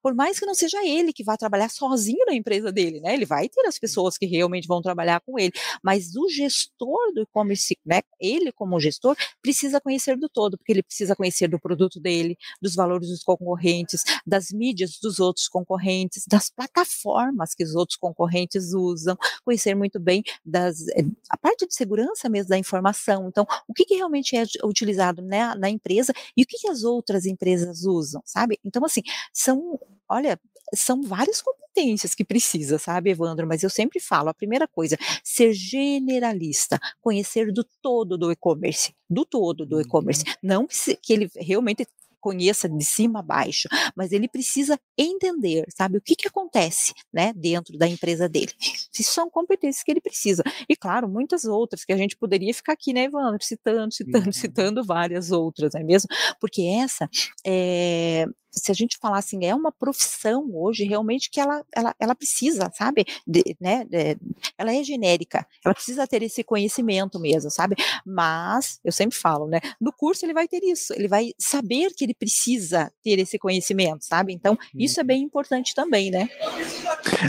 Por 0.05 0.15
mais 0.15 0.39
que 0.39 0.45
não 0.45 0.53
seja 0.53 0.87
ele 0.87 1.15
que 1.15 1.25
vá 1.25 1.35
trabalhar 1.35 1.71
sozinho 1.71 2.27
na 2.27 2.35
empresa 2.35 2.71
dele, 2.71 3.01
né? 3.01 3.15
Ele 3.15 3.25
vai 3.25 3.49
ter 3.49 3.67
as 3.67 3.79
pessoas 3.79 4.19
que 4.19 4.27
realmente 4.27 4.69
vão 4.69 4.83
trabalhar 4.83 5.19
com 5.23 5.39
ele, 5.39 5.55
mas 5.83 6.15
o 6.15 6.29
gestor 6.29 7.11
do 7.15 7.23
e-commerce, 7.23 7.75
né? 7.87 8.03
Ele 8.21 8.53
como 8.53 8.79
gestor 8.79 9.17
precisa 9.41 9.81
conhecer 9.81 10.19
do 10.19 10.29
todo, 10.29 10.59
porque 10.59 10.73
ele 10.73 10.83
precisa 10.83 11.17
conhecer 11.17 11.49
do 11.49 11.59
produto 11.59 11.99
dele, 11.99 12.37
dos 12.61 12.75
valores 12.75 13.09
dos 13.09 13.23
concorrentes, 13.23 14.05
das 14.27 14.51
mídias 14.51 14.99
dos 14.99 15.21
outros 15.21 15.49
concorrentes, 15.49 16.27
das 16.27 16.51
plataformas 16.51 17.55
que 17.55 17.65
os 17.65 17.75
outros 17.75 17.97
concorrentes 17.97 18.75
usam, 18.75 19.17
conhecer 19.43 19.75
muito 19.75 19.99
bem 19.99 20.23
das 20.45 20.87
eh, 20.89 21.07
a 21.31 21.39
parte 21.39 21.67
de 21.67 21.75
segurança 21.75 22.29
mesmo 22.29 22.51
da 22.51 22.59
informação. 22.59 23.27
Então, 23.29 23.47
o 23.67 23.73
que, 23.73 23.87
que 23.87 23.95
realmente 23.95 24.37
é 24.37 24.45
utilizado 24.65 25.23
né, 25.23 25.55
na 25.55 25.71
empresa 25.71 26.13
e 26.37 26.43
o 26.43 26.47
que, 26.47 26.59
que 26.59 26.69
as 26.69 26.83
outras 26.83 27.25
empresas 27.25 27.87
usam, 27.87 28.21
sabe? 28.27 28.61
Então, 28.63 28.85
assim, 28.85 29.01
são 29.33 29.81
olha, 30.09 30.39
são 30.75 31.03
várias 31.03 31.43
competências 31.43 32.15
que 32.15 32.25
precisa, 32.25 32.79
sabe, 32.79 33.11
Evandro? 33.11 33.47
Mas 33.47 33.63
eu 33.63 33.71
sempre 33.71 34.01
falo, 34.01 34.29
a 34.29 34.35
primeira 34.35 34.67
coisa, 34.67 34.97
ser 35.23 35.53
generalista, 35.53 36.79
conhecer 37.01 37.53
do 37.53 37.65
todo 37.83 38.17
do 38.17 38.31
e-commerce, 38.31 38.95
do 39.09 39.25
todo 39.25 39.67
do 39.67 39.81
e-commerce, 39.81 40.25
uhum. 40.27 40.35
não 40.43 40.67
que 40.67 41.13
ele 41.13 41.31
realmente 41.37 41.87
conheça 42.25 42.67
de 42.67 42.83
cima 42.83 43.19
a 43.19 43.23
baixo, 43.23 43.69
mas 43.95 44.11
ele 44.11 44.27
precisa 44.27 44.81
entender, 44.97 45.67
sabe, 45.69 45.99
o 45.99 46.01
que 46.01 46.17
que 46.17 46.27
acontece, 46.27 46.95
né, 47.13 47.35
dentro 47.37 47.77
da 47.77 47.87
empresa 47.87 48.27
dele. 48.27 48.51
Isso 48.99 49.13
são 49.13 49.29
competências 49.29 49.85
que 49.85 49.91
ele 49.91 50.01
precisa. 50.01 50.43
E 50.67 50.75
claro, 50.75 51.07
muitas 51.07 51.45
outras 51.45 51.85
que 51.85 51.93
a 51.93 51.99
gente 51.99 52.17
poderia 52.17 52.55
ficar 52.55 52.73
aqui, 52.73 52.95
né, 52.95 53.05
Evandro, 53.05 53.45
citando, 53.45 53.93
citando, 53.93 54.27
uhum. 54.27 54.33
citando 54.33 54.83
várias 54.83 55.31
outras, 55.31 55.75
não 55.75 55.83
é 55.83 55.85
mesmo? 55.85 56.09
Porque 56.41 56.63
essa 56.63 57.11
é, 57.47 58.25
se 58.55 58.71
a 58.71 58.75
gente 58.75 58.99
falar 58.99 59.19
assim, 59.19 59.45
é 59.45 59.55
uma 59.55 59.73
profissão 59.73 60.49
hoje 60.55 60.85
realmente 60.85 61.31
que 61.31 61.41
ela, 61.41 61.65
ela, 61.75 61.95
ela 61.99 62.15
precisa, 62.15 62.71
sabe? 62.75 63.05
De, 63.27 63.57
né? 63.61 63.85
De, 63.85 64.17
ela 64.57 64.75
é 64.75 64.83
genérica, 64.83 65.47
ela 65.65 65.75
precisa 65.75 66.07
ter 66.07 66.23
esse 66.23 66.45
conhecimento 66.45 67.19
mesmo, 67.19 67.51
sabe? 67.51 67.77
Mas, 68.07 68.81
eu 68.85 68.93
sempre 68.93 69.17
falo, 69.17 69.47
né? 69.47 69.61
No 69.81 69.93
curso 69.93 70.25
ele 70.25 70.33
vai 70.33 70.47
ter 70.47 70.63
isso, 70.63 70.93
ele 70.95 71.09
vai 71.09 71.33
saber 71.39 71.93
que 71.95 72.05
ele 72.05 72.15
precisa 72.15 72.93
ter 73.03 73.19
esse 73.19 73.39
conhecimento, 73.39 74.05
sabe? 74.05 74.33
Então, 74.33 74.57
isso 74.75 75.01
é 75.01 75.03
uhum. 75.03 75.07
bem 75.07 75.23
importante 75.23 75.75
também, 75.75 76.11
né? 76.11 76.29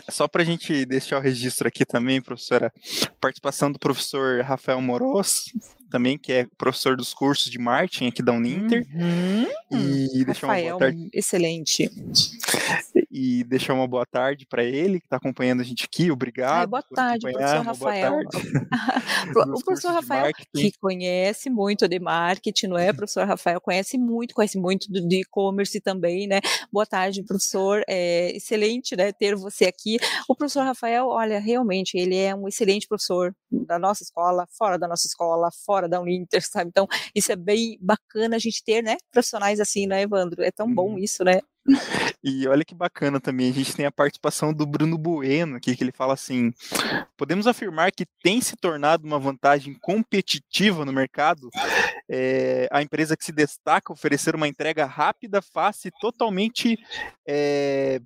Só 0.10 0.28
para 0.28 0.42
a 0.42 0.46
gente 0.46 0.86
deixar 0.86 1.18
o 1.18 1.22
registro 1.22 1.68
aqui 1.68 1.86
também, 1.86 2.22
professora, 2.22 2.72
participação 3.20 3.72
do 3.72 3.80
professor 3.80 4.42
Rafael 4.42 4.82
Moros, 4.82 5.46
também, 5.90 6.18
que 6.18 6.32
é 6.32 6.48
professor 6.58 6.96
dos 6.96 7.14
cursos 7.14 7.52
de 7.52 7.58
marketing 7.58 8.08
aqui 8.08 8.24
da 8.24 8.34
Uninter. 8.34 8.86
Uhum. 8.94 9.48
E 10.14 10.26
deixar 10.26 10.48
uma 10.48 10.60
boa 10.60 10.80
tarde. 10.80 11.10
Excelente. 11.14 11.90
E 13.18 13.46
deixar 13.46 13.74
uma 13.74 13.88
boa 13.88 14.06
tarde 14.06 14.46
para 14.46 14.62
ele, 14.62 15.00
que 15.00 15.06
está 15.06 15.16
acompanhando 15.16 15.62
a 15.62 15.64
gente 15.64 15.86
aqui. 15.86 16.12
Obrigado. 16.12 16.52
Ai, 16.52 16.68
boa 16.68 16.84
tarde, 16.84 17.32
professor 17.32 17.62
Rafael. 17.62 18.20
o 19.56 19.64
professor 19.64 19.92
Rafael, 19.94 20.34
que 20.54 20.74
conhece 20.82 21.50
muito 21.50 21.88
de 21.88 21.98
marketing, 21.98 22.68
não 22.68 22.78
é? 22.78 22.92
O 22.92 22.94
professor 22.94 23.26
Rafael 23.26 23.62
conhece 23.62 23.98
muito, 23.98 24.36
conhece 24.36 24.58
muito 24.60 24.92
de 24.92 25.22
e-commerce 25.22 25.80
também, 25.80 26.28
né? 26.28 26.42
Boa 26.70 26.86
tarde, 26.86 27.24
professor. 27.24 27.86
É 27.88 28.36
excelente, 28.36 28.98
né, 28.98 29.14
ter 29.14 29.34
você 29.34 29.64
aqui. 29.64 29.98
O 30.28 30.36
professor 30.36 30.66
Rafael, 30.66 31.08
olha, 31.08 31.40
realmente, 31.40 31.98
ele 31.98 32.18
é 32.18 32.36
um 32.36 32.50
excelente 32.50 32.86
professor 32.86 33.34
da 33.50 33.80
nossa 33.80 34.04
escola, 34.04 34.46
fora 34.58 34.78
da 34.78 34.90
nossa 34.90 35.08
escola, 35.08 35.48
fora 35.66 35.88
da 35.88 36.02
Uninter, 36.02 36.46
sabe? 36.46 36.68
Então, 36.68 36.86
isso 37.16 37.32
é 37.32 37.38
bem 37.38 37.78
bacana 37.80 38.36
a 38.36 38.40
gente 38.40 38.62
ter, 38.62 38.84
né, 38.84 38.98
profissionais 39.10 39.62
assim, 39.62 39.88
né, 39.88 40.02
Evandro? 40.02 40.44
É 40.44 40.52
tão 40.52 40.70
bom 40.70 40.90
uhum. 40.90 40.98
isso, 40.98 41.24
né? 41.24 41.40
E 42.24 42.48
olha 42.48 42.64
que 42.64 42.76
bacana 42.76 43.20
também, 43.20 43.50
a 43.50 43.54
gente 43.54 43.76
tem 43.76 43.86
a 43.86 43.92
participação 43.92 44.54
do 44.54 44.66
Bruno 44.66 44.98
Bueno 44.98 45.56
aqui, 45.56 45.76
que 45.76 45.84
ele 45.84 45.92
fala 45.92 46.14
assim: 46.14 46.54
podemos 47.18 47.48
afirmar 47.48 47.92
que 47.92 48.06
tem 48.24 48.40
se 48.42 48.56
tornado 48.56 49.06
uma 49.06 49.20
vantagem 49.20 49.74
competitiva 49.74 50.86
no 50.86 50.94
mercado 50.94 51.50
é, 52.10 52.68
a 52.72 52.82
empresa 52.82 53.18
que 53.18 53.26
se 53.26 53.32
destaca 53.32 53.92
oferecer 53.92 54.36
uma 54.36 54.48
entrega 54.48 54.86
rápida, 54.86 55.42
fácil 55.42 55.90
e 55.90 56.00
totalmente 56.00 56.78
é, 57.28 58.00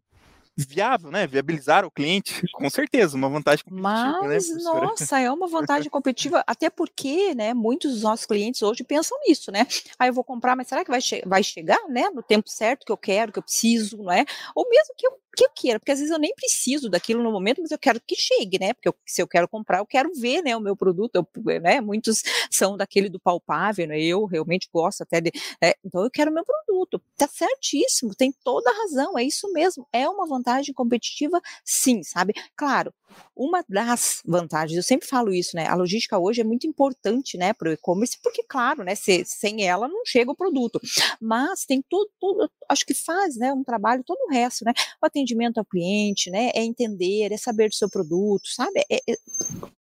viável, 0.65 1.11
né? 1.11 1.27
Viabilizar 1.27 1.85
o 1.85 1.91
cliente, 1.91 2.45
com 2.51 2.69
certeza, 2.69 3.15
uma 3.15 3.29
vantagem 3.29 3.63
competitiva, 3.63 4.21
né, 4.21 4.27
Mas, 4.27 4.49
né, 4.49 4.63
nossa, 4.63 5.19
é 5.19 5.31
uma 5.31 5.47
vantagem 5.47 5.89
competitiva, 5.91 6.43
até 6.45 6.69
porque, 6.69 7.33
né, 7.35 7.53
muitos 7.53 7.93
dos 7.93 8.01
nossos 8.03 8.25
clientes 8.25 8.61
hoje 8.61 8.83
pensam 8.83 9.17
nisso, 9.27 9.51
né? 9.51 9.65
Aí 9.97 10.07
ah, 10.07 10.07
eu 10.07 10.13
vou 10.13 10.23
comprar, 10.23 10.55
mas 10.55 10.67
será 10.67 10.83
que 10.83 10.91
vai, 10.91 11.01
che 11.01 11.21
vai 11.25 11.43
chegar, 11.43 11.87
né, 11.87 12.09
no 12.09 12.21
tempo 12.21 12.49
certo 12.49 12.85
que 12.85 12.91
eu 12.91 12.97
quero, 12.97 13.31
que 13.31 13.39
eu 13.39 13.43
preciso, 13.43 13.97
não 13.97 14.11
é? 14.11 14.25
Ou 14.55 14.67
mesmo 14.69 14.93
que 14.97 15.07
eu 15.07 15.19
que 15.39 15.45
eu 15.45 15.49
queira, 15.55 15.79
porque 15.79 15.91
às 15.91 15.99
vezes 15.99 16.11
eu 16.11 16.19
nem 16.19 16.33
preciso 16.35 16.89
daquilo 16.89 17.23
no 17.23 17.31
momento, 17.31 17.61
mas 17.61 17.71
eu 17.71 17.79
quero 17.79 18.01
que 18.05 18.15
chegue, 18.15 18.59
né? 18.59 18.73
Porque 18.73 18.89
eu, 18.89 18.95
se 19.05 19.21
eu 19.21 19.27
quero 19.27 19.47
comprar, 19.47 19.79
eu 19.79 19.85
quero 19.85 20.11
ver, 20.13 20.41
né, 20.41 20.55
o 20.55 20.59
meu 20.59 20.75
produto, 20.75 21.15
eu, 21.15 21.61
né? 21.61 21.79
Muitos 21.79 22.21
são 22.51 22.75
daquele 22.75 23.07
do 23.07 23.19
palpável, 23.19 23.87
né? 23.87 24.01
Eu 24.01 24.25
realmente 24.25 24.67
gosto 24.73 25.03
até 25.03 25.21
de, 25.21 25.31
né? 25.61 25.73
então 25.83 26.03
eu 26.03 26.11
quero 26.11 26.29
o 26.29 26.33
meu 26.33 26.43
produto. 26.43 27.01
Tá 27.15 27.27
certíssimo, 27.27 28.13
tem 28.15 28.33
toda 28.43 28.69
a 28.69 28.73
razão, 28.73 29.17
é 29.17 29.23
isso 29.23 29.51
mesmo. 29.53 29.87
É 29.93 30.07
uma 30.09 30.27
vantagem 30.27 30.48
competitiva, 30.73 31.41
sim, 31.65 32.03
sabe? 32.03 32.33
Claro, 32.55 32.93
uma 33.35 33.63
das 33.67 34.21
vantagens, 34.25 34.77
eu 34.77 34.83
sempre 34.83 35.07
falo 35.07 35.33
isso, 35.33 35.55
né? 35.55 35.67
A 35.67 35.75
logística 35.75 36.17
hoje 36.17 36.41
é 36.41 36.43
muito 36.43 36.67
importante, 36.67 37.37
né, 37.37 37.53
para 37.53 37.69
o 37.69 37.73
e-commerce, 37.73 38.17
porque, 38.21 38.43
claro, 38.43 38.83
né, 38.83 38.95
se, 38.95 39.23
sem 39.25 39.65
ela 39.65 39.87
não 39.87 40.05
chega 40.05 40.31
o 40.31 40.35
produto. 40.35 40.79
Mas 41.21 41.65
tem 41.65 41.83
tudo, 41.89 42.09
tudo, 42.19 42.49
acho 42.69 42.85
que 42.85 42.93
faz, 42.93 43.35
né, 43.35 43.51
um 43.53 43.63
trabalho, 43.63 44.03
todo 44.03 44.19
o 44.27 44.31
resto, 44.31 44.63
né? 44.63 44.73
O 45.01 45.05
atendimento 45.05 45.57
ao 45.57 45.65
cliente, 45.65 46.29
né? 46.29 46.51
É 46.53 46.63
entender, 46.63 47.31
é 47.31 47.37
saber 47.37 47.69
do 47.69 47.75
seu 47.75 47.89
produto, 47.89 48.47
sabe? 48.47 48.81
É, 48.89 48.97
é, 49.11 49.17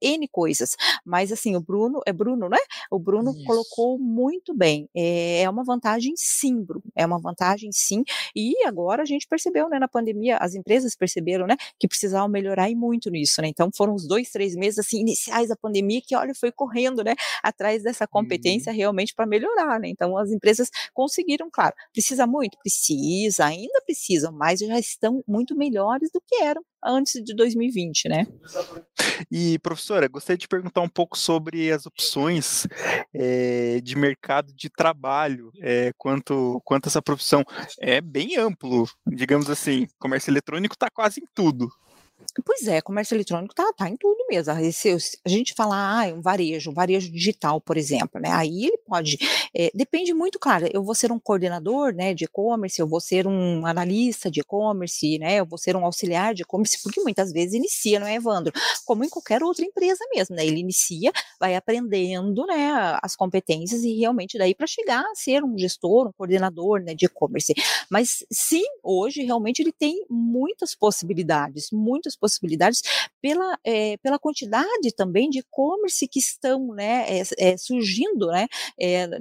N 0.02 0.28
coisas. 0.28 0.76
Mas, 1.04 1.32
assim, 1.32 1.56
o 1.56 1.62
Bruno, 1.62 2.02
é 2.06 2.14
Bruno, 2.14 2.48
né? 2.48 2.58
O 2.92 3.00
Bruno 3.00 3.32
isso. 3.32 3.44
colocou 3.46 3.98
muito 3.98 4.54
bem. 4.54 4.88
É, 4.96 5.42
é 5.42 5.50
uma 5.50 5.64
vantagem, 5.64 6.14
sim, 6.16 6.62
Bruno. 6.64 6.84
É 6.96 7.06
uma 7.06 7.20
vantagem, 7.20 7.72
sim. 7.72 8.04
E 8.36 8.54
agora 8.66 9.04
a 9.04 9.06
gente 9.06 9.28
percebeu, 9.28 9.68
né, 9.70 9.80
na 9.80 9.88
pandemia, 9.88 10.38
as 10.38 10.54
empresas 10.54 10.96
perceberam, 10.96 11.48
né, 11.48 11.56
que 11.80 11.88
precisavam 11.88 12.30
melhorar 12.30 12.70
e 12.70 12.76
muito 12.76 13.10
nisso, 13.10 13.42
né? 13.42 13.48
Então 13.48 13.70
foram 13.76 13.96
os 13.96 14.08
dois, 14.08 14.30
três 14.30 14.56
meses 14.56 14.80
assim 14.80 15.00
iniciais 15.00 15.50
da 15.50 15.56
pandemia 15.56 16.02
que, 16.02 16.16
olha, 16.16 16.34
foi 16.36 16.52
correndo, 16.52 17.04
né, 17.04 17.16
atrás 17.44 17.84
dessa 17.84 18.08
competência 18.08 18.72
uhum. 18.72 18.78
realmente 18.78 19.14
para 19.14 19.26
melhorar, 19.26 19.80
né? 19.80 19.90
Então 19.90 20.18
as 20.18 20.32
empresas 20.32 20.70
conseguiram, 20.94 21.50
claro. 21.52 21.76
Precisa 21.94 22.28
muito, 22.28 22.58
precisa, 22.60 22.75
ainda 23.40 23.82
precisam, 23.86 24.32
mas 24.32 24.60
já 24.60 24.78
estão 24.80 25.24
muito 25.28 25.56
melhores 25.56 26.10
do 26.12 26.22
que 26.26 26.36
eram 26.44 26.64
antes 26.84 27.24
de 27.24 27.36
2020, 27.36 28.08
né? 28.08 28.28
E, 29.32 29.58
professora, 29.60 30.08
gostaria 30.08 30.38
de 30.38 30.48
perguntar 30.48 30.82
um 30.82 30.90
pouco 30.90 31.18
sobre 31.18 31.72
as 31.72 31.86
opções 31.86 32.68
é, 33.14 33.80
de 33.82 33.96
mercado 33.98 34.54
de 34.54 34.70
trabalho, 34.70 35.52
é, 35.62 35.92
quanto, 35.98 36.62
quanto 36.64 36.88
essa 36.88 37.02
profissão 37.02 37.44
é 37.80 38.02
bem 38.02 38.38
amplo, 38.38 38.88
digamos 39.08 39.50
assim, 39.50 39.88
comércio 40.00 40.30
eletrônico 40.30 40.76
está 40.76 40.90
quase 40.90 41.22
em 41.22 41.28
tudo. 41.34 41.70
Pois 42.44 42.68
é, 42.68 42.82
comércio 42.82 43.16
eletrônico 43.16 43.56
tá, 43.56 43.72
tá 43.78 43.90
em 43.90 43.96
tudo 43.96 44.26
mesmo. 44.30 44.54
Se 44.74 44.98
a 45.24 45.30
gente 45.30 45.54
falar, 45.54 46.04
ah, 46.04 46.14
um 46.14 46.22
varejo, 46.22 46.70
um 46.70 46.74
varejo 46.74 47.10
digital, 47.10 47.62
por 47.62 47.78
exemplo, 47.78 48.20
né? 48.20 48.30
Aí 48.32 48.66
ele 48.66 48.78
pode, 48.86 49.18
é, 49.56 49.72
depende 49.74 50.14
muito, 50.14 50.38
claro, 50.38 50.68
eu 50.74 50.84
vou 50.84 50.94
ser 50.94 51.12
um 51.14 51.20
coordenador, 51.20 51.94
né, 51.94 52.14
de 52.14 52.26
e-commerce, 52.26 52.80
eu 52.80 52.88
vou 52.88 53.00
ser 53.00 53.26
um 53.26 53.66
analista 53.66 54.30
de 54.30 54.42
e-commerce, 54.42 55.18
né, 55.18 55.36
eu 55.40 55.46
vou 55.46 55.58
ser 55.58 55.76
um 55.78 55.86
auxiliar 55.86 56.34
de 56.34 56.42
e-commerce, 56.42 56.82
porque 56.84 57.00
muitas 57.02 57.32
vezes 57.32 57.54
inicia, 57.54 58.00
não 58.00 58.08
é, 58.08 58.16
Evandro? 58.16 58.52
Como 58.86 59.04
em 59.06 59.10
qualquer 59.10 59.42
outra 59.42 59.64
empresa 59.64 60.04
mesmo, 60.14 60.36
né? 60.36 60.46
Ele 60.46 60.60
inicia, 60.60 61.12
vai 61.40 61.56
aprendendo, 61.56 62.46
né, 62.46 62.98
as 63.02 63.16
competências 63.16 63.82
e 63.84 63.94
realmente 63.98 64.38
daí 64.38 64.54
para 64.54 64.68
chegar 64.68 65.02
a 65.02 65.16
ser 65.16 65.42
um 65.44 65.58
gestor, 65.58 66.08
um 66.10 66.12
coordenador, 66.12 66.82
né, 66.82 66.94
de 66.94 67.06
e-commerce. 67.06 67.54
Mas 67.90 68.26
sim, 68.32 68.64
hoje 68.84 69.24
realmente 69.24 69.60
ele 69.62 69.72
tem 69.72 70.06
muitas 70.10 70.76
possibilidades, 70.76 71.70
muitas 71.72 72.14
possibilidades 72.16 72.25
possibilidades 72.26 72.82
pela, 73.22 73.60
é, 73.64 73.98
pela 73.98 74.18
quantidade 74.18 74.92
também 74.96 75.30
de 75.30 75.40
e-commerce 75.40 76.08
que 76.08 76.20
estão 76.20 76.74
né, 76.74 77.06
é, 77.38 77.58
surgindo 77.58 78.28
né, 78.28 78.48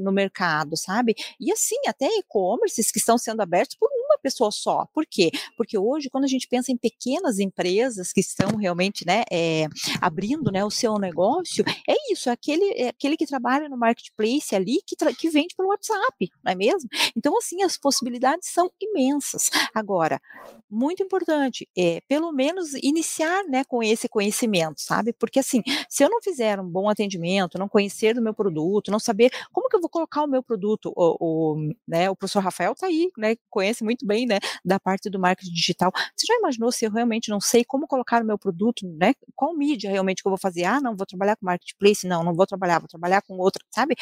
no 0.01 0.11
mercado, 0.11 0.77
sabe? 0.77 1.14
E 1.38 1.53
assim, 1.53 1.77
até 1.87 2.07
e-commerces 2.07 2.90
que 2.90 2.99
estão 2.99 3.19
sendo 3.19 3.40
abertos 3.40 3.77
por 3.77 3.90
uma 4.07 4.19
pessoa 4.19 4.51
só. 4.51 4.87
Por 4.93 5.05
quê? 5.07 5.31
Porque 5.57 5.77
hoje, 5.77 6.09
quando 6.09 6.25
a 6.25 6.29
gente 6.29 6.49
pensa 6.49 6.73
em 6.73 6.77
pequenas 6.77 7.38
empresas 7.38 8.12
que 8.12 8.21
estão 8.21 8.57
realmente 8.57 9.07
né, 9.07 9.25
abrindo 10.01 10.51
né, 10.51 10.64
o 10.64 10.71
seu 10.71 10.99
negócio, 10.99 11.64
é 11.88 11.95
isso, 12.14 12.29
é 12.29 12.33
aquele, 12.33 12.64
é 12.72 12.88
aquele 12.88 13.16
que 13.16 13.27
trabalha 13.27 13.68
no 13.68 13.77
marketplace 13.77 14.55
ali 14.55 14.79
que, 14.87 14.96
que 15.14 15.29
vende 15.29 15.55
pelo 15.57 15.68
WhatsApp, 15.68 16.31
não 16.42 16.53
é 16.53 16.55
mesmo? 16.55 16.88
Então, 17.16 17.37
assim, 17.37 17.62
as 17.62 17.77
possibilidades 17.77 18.48
são 18.48 18.70
imensas. 18.81 19.50
Agora, 19.74 20.20
muito 20.70 21.03
importante, 21.03 21.68
é 21.77 22.00
pelo 22.09 22.33
menos 22.33 22.74
iniciar, 22.74 23.44
né, 23.44 23.64
com 23.64 23.83
esse 23.83 24.09
conhecimento, 24.09 24.81
sabe? 24.81 25.12
Porque 25.12 25.38
assim, 25.38 25.62
se 25.88 26.03
eu 26.03 26.11
não 26.11 26.20
fizer 26.22 26.59
um 26.61 26.68
bom 26.68 26.88
atendimento, 26.88 27.59
não 27.59 27.68
conhecer 27.68 28.14
do 28.14 28.22
meu 28.22 28.35
produto, 28.35 28.90
não 28.90 28.98
saber 28.98 29.31
como 29.53 29.68
que 29.68 29.77
eu 29.77 29.81
vou 29.81 29.90
colocar 29.90 30.24
o 30.24 30.27
meu 30.27 30.42
produto, 30.42 30.92
o, 30.96 31.16
o 31.20 31.72
né, 31.87 32.11
o 32.11 32.16
professor 32.16 32.40
Rafael 32.42 32.72
está 32.72 32.87
aí, 32.87 33.11
né, 33.16 33.37
conhece 33.50 33.85
muito 33.85 34.07
bem, 34.07 34.27
né, 34.27 34.38
da 34.64 34.81
parte 34.81 35.09
do 35.11 35.18
marketing 35.18 35.53
digital. 35.53 35.92
Você 36.16 36.27
já 36.27 36.35
imaginou 36.35 36.72
se 36.72 36.85
eu 36.85 36.90
realmente 36.90 37.31
não 37.31 37.40
sei 37.40 37.64
como 37.64 37.87
colocar 37.87 38.22
o 38.22 38.27
meu 38.27 38.38
produto, 38.38 38.87
né? 38.98 39.14
Qual 39.35 39.55
mídia 39.55 39.90
realmente 39.90 40.22
que 40.22 40.29
eu 40.29 40.31
vou 40.31 40.38
fazer? 40.38 40.64
Ah, 40.64 40.81
não, 40.81 40.96
vou 40.96 41.07
trabalhar 41.07 41.37
com 41.37 41.46
marketplace, 41.46 42.04
não, 42.07 42.23
não 42.25 42.35
vou 42.35 42.47
trabalhar, 42.47 42.79
vou 42.79 42.88
trabalhar 42.88 43.23
com 43.23 43.37
outra, 43.38 43.64
sabe? 43.71 43.97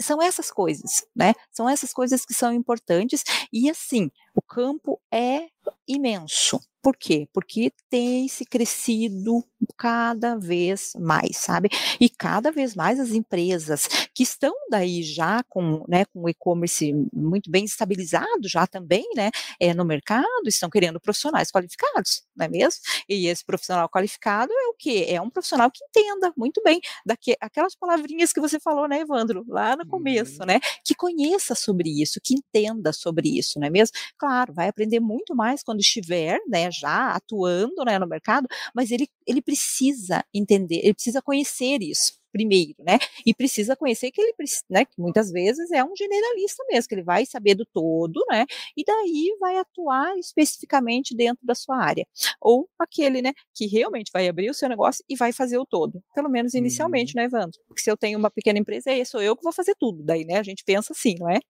São 0.00 0.20
essas 0.22 0.50
coisas, 0.50 1.04
né? 1.14 1.34
São 1.50 1.68
essas 1.68 1.92
coisas 1.92 2.24
que 2.24 2.34
são 2.34 2.52
importantes 2.52 3.24
e 3.52 3.70
assim, 3.70 4.10
o 4.34 4.42
campo 4.42 5.00
é 5.12 5.48
imenso. 5.86 6.60
Por 6.82 6.96
quê? 6.96 7.28
Porque 7.32 7.70
tem 7.90 8.26
se 8.26 8.44
crescido 8.46 9.44
cada 9.76 10.36
vez 10.36 10.92
mais, 10.98 11.36
sabe? 11.36 11.68
E 12.00 12.08
cada 12.08 12.50
vez 12.50 12.74
mais 12.74 12.98
as 12.98 13.10
empresas 13.10 13.86
que 14.14 14.22
estão 14.22 14.54
daí 14.70 15.02
já 15.02 15.42
com, 15.48 15.84
né, 15.86 16.06
com 16.06 16.22
o 16.22 16.28
e-commerce 16.28 16.92
muito 17.12 17.50
bem 17.50 17.64
estabilizado 17.66 18.48
já 18.48 18.66
também, 18.66 19.06
né, 19.14 19.30
é, 19.58 19.74
no 19.74 19.84
mercado, 19.84 20.26
estão 20.46 20.70
querendo 20.70 20.98
profissionais 20.98 21.50
qualificados, 21.50 22.22
não 22.34 22.46
é 22.46 22.48
mesmo? 22.48 22.80
E 23.08 23.26
esse 23.26 23.44
profissional 23.44 23.88
qualificado 23.88 24.50
é 24.50 24.68
o 24.68 24.74
quê? 24.78 25.04
É 25.08 25.20
um 25.20 25.28
profissional 25.28 25.70
que 25.70 25.84
entenda 25.84 26.32
muito 26.34 26.62
bem 26.62 26.80
daqui, 27.04 27.36
aquelas 27.40 27.74
palavrinhas 27.74 28.32
que 28.32 28.40
você 28.40 28.58
falou, 28.58 28.88
né, 28.88 29.00
Evandro, 29.00 29.44
lá 29.48 29.76
no 29.76 29.86
começo, 29.86 30.40
uhum. 30.40 30.46
né? 30.46 30.60
Que 30.84 30.94
conheça 30.94 31.54
sobre 31.54 31.90
isso, 31.90 32.20
que 32.22 32.34
entenda 32.34 32.92
sobre 32.92 33.28
isso, 33.38 33.58
não 33.60 33.66
é 33.66 33.70
mesmo? 33.70 33.94
Claro, 34.20 34.52
vai 34.52 34.68
aprender 34.68 35.00
muito 35.00 35.34
mais 35.34 35.62
quando 35.62 35.80
estiver, 35.80 36.38
né, 36.46 36.70
já 36.70 37.12
atuando, 37.14 37.82
né, 37.86 37.98
no 37.98 38.06
mercado, 38.06 38.46
mas 38.74 38.90
ele, 38.90 39.08
ele 39.26 39.40
precisa 39.40 40.22
entender, 40.34 40.80
ele 40.84 40.92
precisa 40.92 41.22
conhecer 41.22 41.78
isso 41.82 42.19
primeiro, 42.30 42.74
né? 42.78 42.98
E 43.24 43.34
precisa 43.34 43.76
conhecer 43.76 44.10
que 44.10 44.20
ele, 44.20 44.34
né, 44.68 44.84
que 44.84 45.00
muitas 45.00 45.30
vezes 45.30 45.70
é 45.70 45.84
um 45.84 45.94
generalista 45.96 46.64
mesmo, 46.70 46.88
que 46.88 46.94
ele 46.94 47.02
vai 47.02 47.26
saber 47.26 47.54
do 47.54 47.66
todo, 47.66 48.24
né? 48.30 48.44
E 48.76 48.84
daí 48.84 49.36
vai 49.40 49.56
atuar 49.58 50.16
especificamente 50.18 51.14
dentro 51.14 51.46
da 51.46 51.54
sua 51.54 51.76
área. 51.76 52.06
Ou 52.40 52.68
aquele, 52.78 53.22
né, 53.22 53.32
que 53.54 53.66
realmente 53.66 54.10
vai 54.12 54.28
abrir 54.28 54.50
o 54.50 54.54
seu 54.54 54.68
negócio 54.68 55.04
e 55.08 55.16
vai 55.16 55.32
fazer 55.32 55.58
o 55.58 55.66
todo, 55.66 56.02
pelo 56.14 56.28
menos 56.28 56.54
inicialmente, 56.54 57.14
uhum. 57.14 57.22
né, 57.22 57.26
Evandro? 57.26 57.58
Porque 57.66 57.82
se 57.82 57.90
eu 57.90 57.96
tenho 57.96 58.18
uma 58.18 58.30
pequena 58.30 58.58
empresa, 58.58 58.90
é 58.90 59.04
sou 59.04 59.20
eu 59.20 59.36
que 59.36 59.42
vou 59.42 59.52
fazer 59.52 59.74
tudo. 59.78 60.02
Daí, 60.02 60.24
né, 60.24 60.38
a 60.38 60.42
gente 60.42 60.62
pensa 60.64 60.92
assim, 60.92 61.14
não 61.18 61.28
é? 61.28 61.40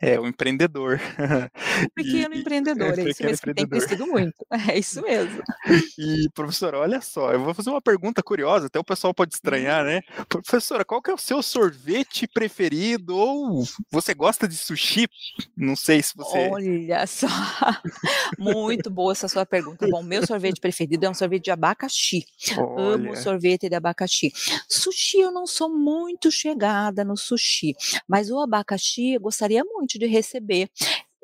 É, 0.00 0.18
o 0.18 0.26
empreendedor. 0.26 0.98
O 1.78 1.90
pequeno 1.94 2.34
e, 2.34 2.40
empreendedor, 2.40 2.98
é, 2.98 3.02
é 3.02 3.10
isso 3.10 3.22
mesmo, 3.22 3.46
que 3.46 3.54
tem 3.54 3.68
crescido 3.68 4.06
muito. 4.06 4.34
É 4.68 4.76
isso 4.76 5.00
mesmo. 5.00 5.40
E, 5.96 6.28
professora, 6.34 6.78
olha 6.78 7.00
só, 7.00 7.32
eu 7.32 7.40
vou 7.40 7.54
fazer 7.54 7.70
uma 7.70 7.80
pergunta 7.80 8.22
curiosa, 8.22 8.66
até 8.66 8.78
o 8.78 8.84
pessoal 8.84 9.14
pode 9.14 9.34
estranhar 9.34 9.67
ganhar, 9.68 9.84
né? 9.84 10.00
Professora, 10.28 10.84
qual 10.84 11.02
que 11.02 11.10
é 11.10 11.14
o 11.14 11.18
seu 11.18 11.42
sorvete 11.42 12.26
preferido? 12.26 13.16
Ou 13.16 13.64
você 13.90 14.14
gosta 14.14 14.48
de 14.48 14.56
sushi? 14.56 15.06
Não 15.56 15.76
sei 15.76 16.02
se 16.02 16.14
você. 16.16 16.48
Olha 16.50 17.06
só, 17.06 17.26
muito 18.38 18.90
boa 18.90 19.12
essa 19.12 19.28
sua 19.28 19.44
pergunta. 19.44 19.86
Bom, 19.88 20.02
meu 20.02 20.26
sorvete 20.26 20.60
preferido 20.60 21.04
é 21.06 21.10
um 21.10 21.14
sorvete 21.14 21.44
de 21.44 21.50
abacaxi. 21.50 22.24
Olha. 22.56 22.94
Amo 22.94 23.16
sorvete 23.16 23.68
de 23.68 23.74
abacaxi. 23.74 24.32
Sushi, 24.68 25.20
eu 25.20 25.30
não 25.30 25.46
sou 25.46 25.68
muito 25.68 26.30
chegada 26.30 27.04
no 27.04 27.16
sushi, 27.16 27.74
mas 28.08 28.30
o 28.30 28.40
abacaxi 28.40 29.14
eu 29.14 29.20
gostaria 29.20 29.62
muito 29.64 29.98
de 29.98 30.06
receber. 30.06 30.70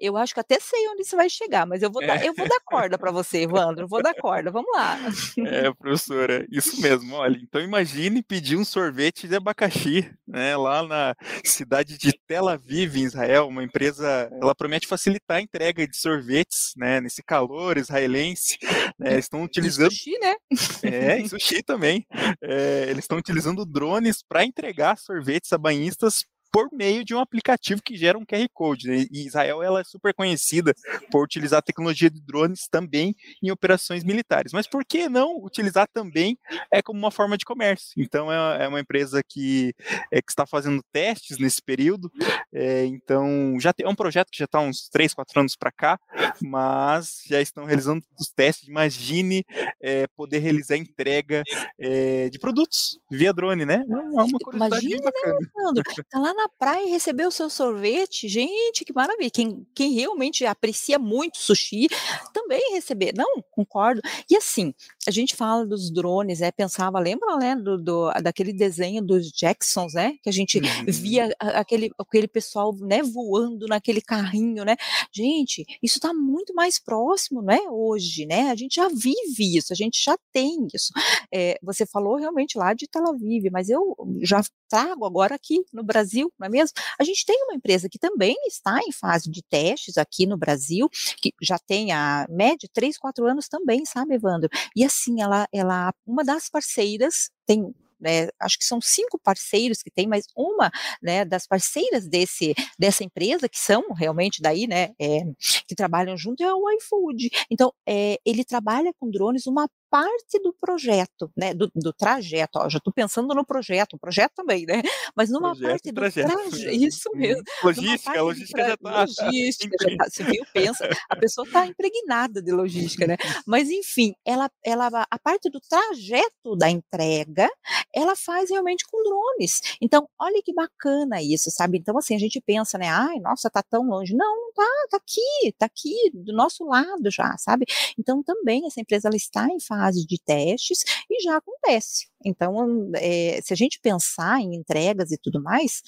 Eu 0.05 0.17
acho 0.17 0.35
que 0.35 0.41
até 0.41 0.59
sei 0.61 0.89
onde 0.89 1.03
isso 1.03 1.17
vai 1.17 1.29
chegar, 1.29 1.67
mas 1.67 1.83
eu 1.83 1.91
vou, 1.91 2.03
é. 2.03 2.07
dar, 2.07 2.25
eu 2.25 2.35
vou 2.35 2.49
dar 2.49 2.61
corda 2.65 2.99
para 2.99 3.11
você, 3.11 3.43
Evandro. 3.43 3.89
Vou 3.89 4.03
dar 4.03 4.15
corda, 4.15 4.51
vamos 4.51 4.71
lá. 4.75 4.99
É, 5.47 5.73
professora, 5.73 6.47
isso 6.51 6.81
mesmo. 6.81 7.15
Olha, 7.15 7.39
então 7.41 7.61
imagine 7.61 8.23
pedir 8.23 8.57
um 8.57 8.65
sorvete 8.65 9.27
de 9.27 9.37
abacaxi, 9.37 10.11
né, 10.27 10.57
lá 10.57 10.83
na 10.83 11.15
cidade 11.45 11.97
de 11.97 12.13
Tel 12.27 12.49
Aviv, 12.49 12.97
em 12.97 13.05
Israel. 13.05 13.49
Uma 13.49 13.65
empresa, 13.65 14.29
ela 14.41 14.55
promete 14.55 14.87
facilitar 14.87 15.39
a 15.39 15.41
entrega 15.41 15.87
de 15.87 15.97
sorvetes, 15.97 16.73
né, 16.77 17.01
nesse 17.01 17.23
calor 17.23 17.79
israelense. 17.79 18.59
Né, 18.99 19.19
estão 19.19 19.43
utilizando. 19.45 19.93
E 19.93 19.97
sushi, 19.97 20.19
né? 20.19 20.35
É, 20.83 21.21
e 21.21 21.29
sushi 21.29 21.63
também. 21.63 22.07
É, 22.43 22.87
eles 22.89 23.05
estão 23.05 23.19
utilizando 23.19 23.65
drones 23.65 24.23
para 24.23 24.45
entregar 24.45 24.99
sorvetes 24.99 25.53
a 25.53 25.59
banhistas 25.59 26.25
por 26.55 26.69
meio 26.73 27.05
de 27.05 27.13
um 27.13 27.19
aplicativo 27.19 27.83
que 27.83 27.97
gera 27.97 28.17
um 28.17 28.25
QR 28.25 28.49
Code. 28.55 28.87
Né? 28.87 29.07
E 29.11 29.27
Israel 29.27 29.61
ela 29.61 29.81
é 29.81 29.85
super 29.85 30.15
conhecida 30.15 30.73
por 31.11 31.25
utilizar 31.25 31.59
a 31.59 31.63
tecnologia 31.63 32.09
de 32.09 32.21
drones 32.21 32.69
também 32.71 33.13
em 33.43 33.51
operações 33.51 34.05
militares. 34.05 34.53
Mas 34.53 34.69
por 34.69 34.85
que 34.85 35.09
não 35.09 35.43
utilizar 35.43 35.89
também 35.93 36.39
é 36.71 36.81
como 36.81 36.97
uma 36.97 37.11
forma 37.11 37.37
de 37.37 37.45
comércio? 37.45 37.93
Então 37.99 38.31
é, 38.33 38.67
é 38.67 38.69
uma 38.69 38.79
empresa 38.79 39.21
que, 39.21 39.75
é, 40.13 40.23
que 40.23 40.31
está 40.31 40.47
fazendo 40.47 40.81
testes 40.93 41.39
nesse 41.39 41.61
período. 41.61 42.09
É, 42.53 42.85
então 42.85 43.57
já 43.59 43.73
tem, 43.73 43.85
é 43.85 43.89
um 43.89 43.95
projeto 43.97 44.31
que 44.31 44.39
já 44.39 44.45
está 44.45 44.61
uns 44.61 44.89
3, 44.91 45.13
4 45.13 45.41
anos 45.41 45.57
para 45.57 45.73
cá, 45.73 45.99
mas 46.41 47.25
já 47.27 47.41
estão 47.41 47.65
realizando 47.65 48.05
os 48.17 48.29
testes. 48.29 48.69
Imagine 48.69 49.45
é, 49.81 50.07
poder 50.17 50.39
realizar 50.39 50.77
entrega 50.77 51.43
é, 51.81 52.29
de 52.29 52.39
produtos 52.39 53.01
via 53.11 53.33
drone, 53.33 53.67
né? 53.67 53.85
É 53.89 54.23
uma 54.23 54.39
curiosidade 54.39 54.87
Imagina, 54.87 55.05
né, 55.05 55.33
Leandro? 55.57 55.83
Tá 56.09 56.19
lá 56.21 56.33
na 56.33 56.44
praia 56.49 56.87
e 56.87 56.91
receber 56.91 57.27
o 57.27 57.31
seu 57.31 57.49
sorvete, 57.51 58.29
gente, 58.29 58.85
que 58.85 58.93
maravilha. 58.93 59.31
Quem, 59.31 59.67
quem 59.75 59.93
realmente 59.93 60.45
aprecia 60.45 60.99
muito 60.99 61.39
sushi, 61.39 61.89
também 62.33 62.75
receber. 62.75 63.13
Não, 63.17 63.43
concordo. 63.51 64.01
E 64.31 64.37
assim, 64.37 64.75
a 65.07 65.11
gente 65.11 65.35
fala 65.35 65.67
dos 65.67 65.91
drones, 65.91 66.41
é, 66.41 66.51
pensava, 66.51 66.99
lembra, 66.99 67.37
né, 67.37 67.57
do, 67.57 67.79
do, 67.79 68.11
daquele 68.23 68.53
desenho 68.53 69.03
dos 69.03 69.31
Jacksons, 69.31 69.95
né, 69.95 70.17
que 70.23 70.29
a 70.29 70.33
gente 70.33 70.59
uhum. 70.59 70.85
via 70.89 71.35
aquele, 71.39 71.91
aquele 71.99 72.29
pessoal, 72.29 72.75
né, 72.75 73.03
voando 73.03 73.67
naquele 73.67 74.01
carrinho, 74.01 74.65
né, 74.65 74.77
gente, 75.13 75.65
isso 75.83 75.99
está 75.99 76.13
muito 76.13 76.55
mais 76.55 76.79
próximo, 76.79 77.43
né, 77.43 77.59
hoje, 77.69 78.27
né, 78.27 78.51
a 78.51 78.55
gente 78.55 78.77
já 78.77 78.89
vive 78.89 79.57
isso, 79.57 79.73
a 79.73 79.77
gente 79.77 80.03
já 80.03 80.17
tem 80.33 80.67
isso. 80.73 80.93
É, 81.33 81.59
você 81.63 81.87
falou 81.87 82.17
realmente 82.17 82.57
lá 82.59 82.75
de 82.75 82.87
Tel 82.87 83.09
Aviv, 83.09 83.51
mas 83.51 83.69
eu 83.69 83.97
já 84.23 84.43
trago 84.69 85.05
agora 85.05 85.35
aqui 85.35 85.65
no 85.73 85.83
Brasil, 85.83 86.33
não 86.39 86.47
é 86.47 86.51
mesmo? 86.51 86.75
A 86.99 87.05
gente 87.05 87.25
tem 87.25 87.43
uma 87.45 87.55
empresa 87.55 87.89
que 87.89 87.99
também 87.99 88.37
está 88.47 88.81
em 88.81 88.93
fase 88.93 89.31
de 89.31 89.43
testes 89.43 89.99
aqui 89.99 90.27
no 90.27 90.37
Brasil, 90.37 90.89
que 91.21 91.33
já 91.41 91.59
tem 91.59 91.93
a 91.93 92.27
média 92.29 92.69
3, 92.73 92.99
4 92.99 93.27
anos 93.27 93.49
também, 93.49 93.85
sabe, 93.85 94.15
Evandro? 94.15 94.49
E 94.75 94.85
assim, 94.95 95.21
ela, 95.21 95.47
ela 95.53 95.93
uma 96.07 96.25
das 96.25 96.49
parceiras 96.49 97.31
tem 97.47 97.75
né, 98.05 98.29
acho 98.39 98.59
que 98.59 98.65
são 98.67 98.81
cinco 98.83 99.19
parceiros 99.19 99.83
que 99.83 99.91
tem, 99.91 100.07
mas 100.07 100.27
uma 100.37 100.71
né, 101.03 101.25
das 101.25 101.47
parceiras 101.47 102.07
desse, 102.07 102.55
dessa 102.79 103.03
empresa, 103.03 103.49
que 103.49 103.59
são 103.59 103.83
realmente 103.95 104.43
daí, 104.43 104.67
né, 104.67 104.91
é, 105.01 105.23
que 105.67 105.75
trabalham 105.75 106.15
junto, 106.17 106.43
é 106.43 106.53
o 106.53 106.71
iFood. 106.73 107.31
Então, 107.51 107.73
é, 107.87 108.19
ele 108.25 108.45
trabalha 108.45 108.93
com 109.01 109.11
drones 109.11 109.47
uma 109.47 109.69
parte 109.95 110.41
do 110.43 110.53
projeto, 110.53 111.31
né, 111.37 111.55
do, 111.55 111.71
do 111.73 111.93
trajeto, 111.93 112.59
ó, 112.59 112.69
já 112.69 112.79
estou 112.79 112.93
pensando 112.93 113.33
no 113.33 113.47
projeto, 113.47 113.95
o 113.95 113.99
projeto 113.99 114.33
também, 114.35 114.67
né, 114.67 114.83
mas 115.15 115.31
numa 115.31 115.55
projeto 115.55 115.71
parte 115.71 115.93
do 115.93 115.95
trajeto, 115.95 116.33
isso 116.69 117.09
uhum. 117.11 117.21
mesmo. 117.21 117.45
Logística, 117.63 118.23
logística 118.23 118.67
já 118.67 118.75
está. 118.75 119.05
Logística, 119.23 119.77
já 119.89 119.97
tá, 119.97 120.11
você 120.11 120.25
viu, 120.25 120.45
pensa, 120.53 120.89
a 121.09 121.15
pessoa 121.15 121.47
está 121.47 121.65
impregnada 121.65 122.43
de 122.43 122.51
logística, 122.51 123.07
né, 123.07 123.17
mas 123.47 123.71
enfim, 123.71 124.13
ela, 124.25 124.51
ela, 124.65 125.07
a 125.09 125.19
parte 125.21 125.49
do 125.49 125.61
trajeto 125.61 126.57
da 126.59 126.69
entrega, 126.69 127.49
ela 127.95 128.17
faz 128.17 128.51
realmente 128.51 128.85
com 128.91 129.01
drones, 129.01 129.61
então 129.81 130.09
olha 130.21 130.43
que 130.45 130.53
bacana 130.53 131.23
isso, 131.23 131.53
sabe, 131.53 131.79
então 131.79 131.97
assim, 131.97 132.17
a 132.17 132.19
gente 132.19 132.41
pensa, 132.41 132.77
né, 132.77 132.89
ai, 132.89 133.21
nossa, 133.21 133.49
tá 133.49 133.63
tão 133.63 133.85
longe, 133.85 134.13
não, 134.13 134.53
tá, 134.55 134.67
tá 134.91 134.97
aqui, 134.97 135.55
tá 135.57 135.67
aqui, 135.67 136.11
do 136.13 136.33
nosso 136.33 136.65
lado 136.65 137.09
já, 137.13 137.37
sabe, 137.39 137.65
então 137.97 138.25
também 138.25 138.67
essa 138.67 138.81
empresa, 138.81 139.07
ela 139.07 139.17
está 139.17 139.47
em 139.47 139.61
fase 139.61 139.84
fase 139.85 140.07
de 140.07 140.19
testes 140.19 140.83
e 141.11 141.23
já 141.23 141.37
acontece. 141.37 142.09
Então, 142.25 142.91
é, 142.97 143.41
se 143.43 143.53
a 143.53 143.57
gente 143.57 143.79
pensar 143.81 144.41
em 144.41 144.55
entregas 144.55 145.11
e 145.13 145.19
tudo 145.19 145.43
mais, 145.43 145.83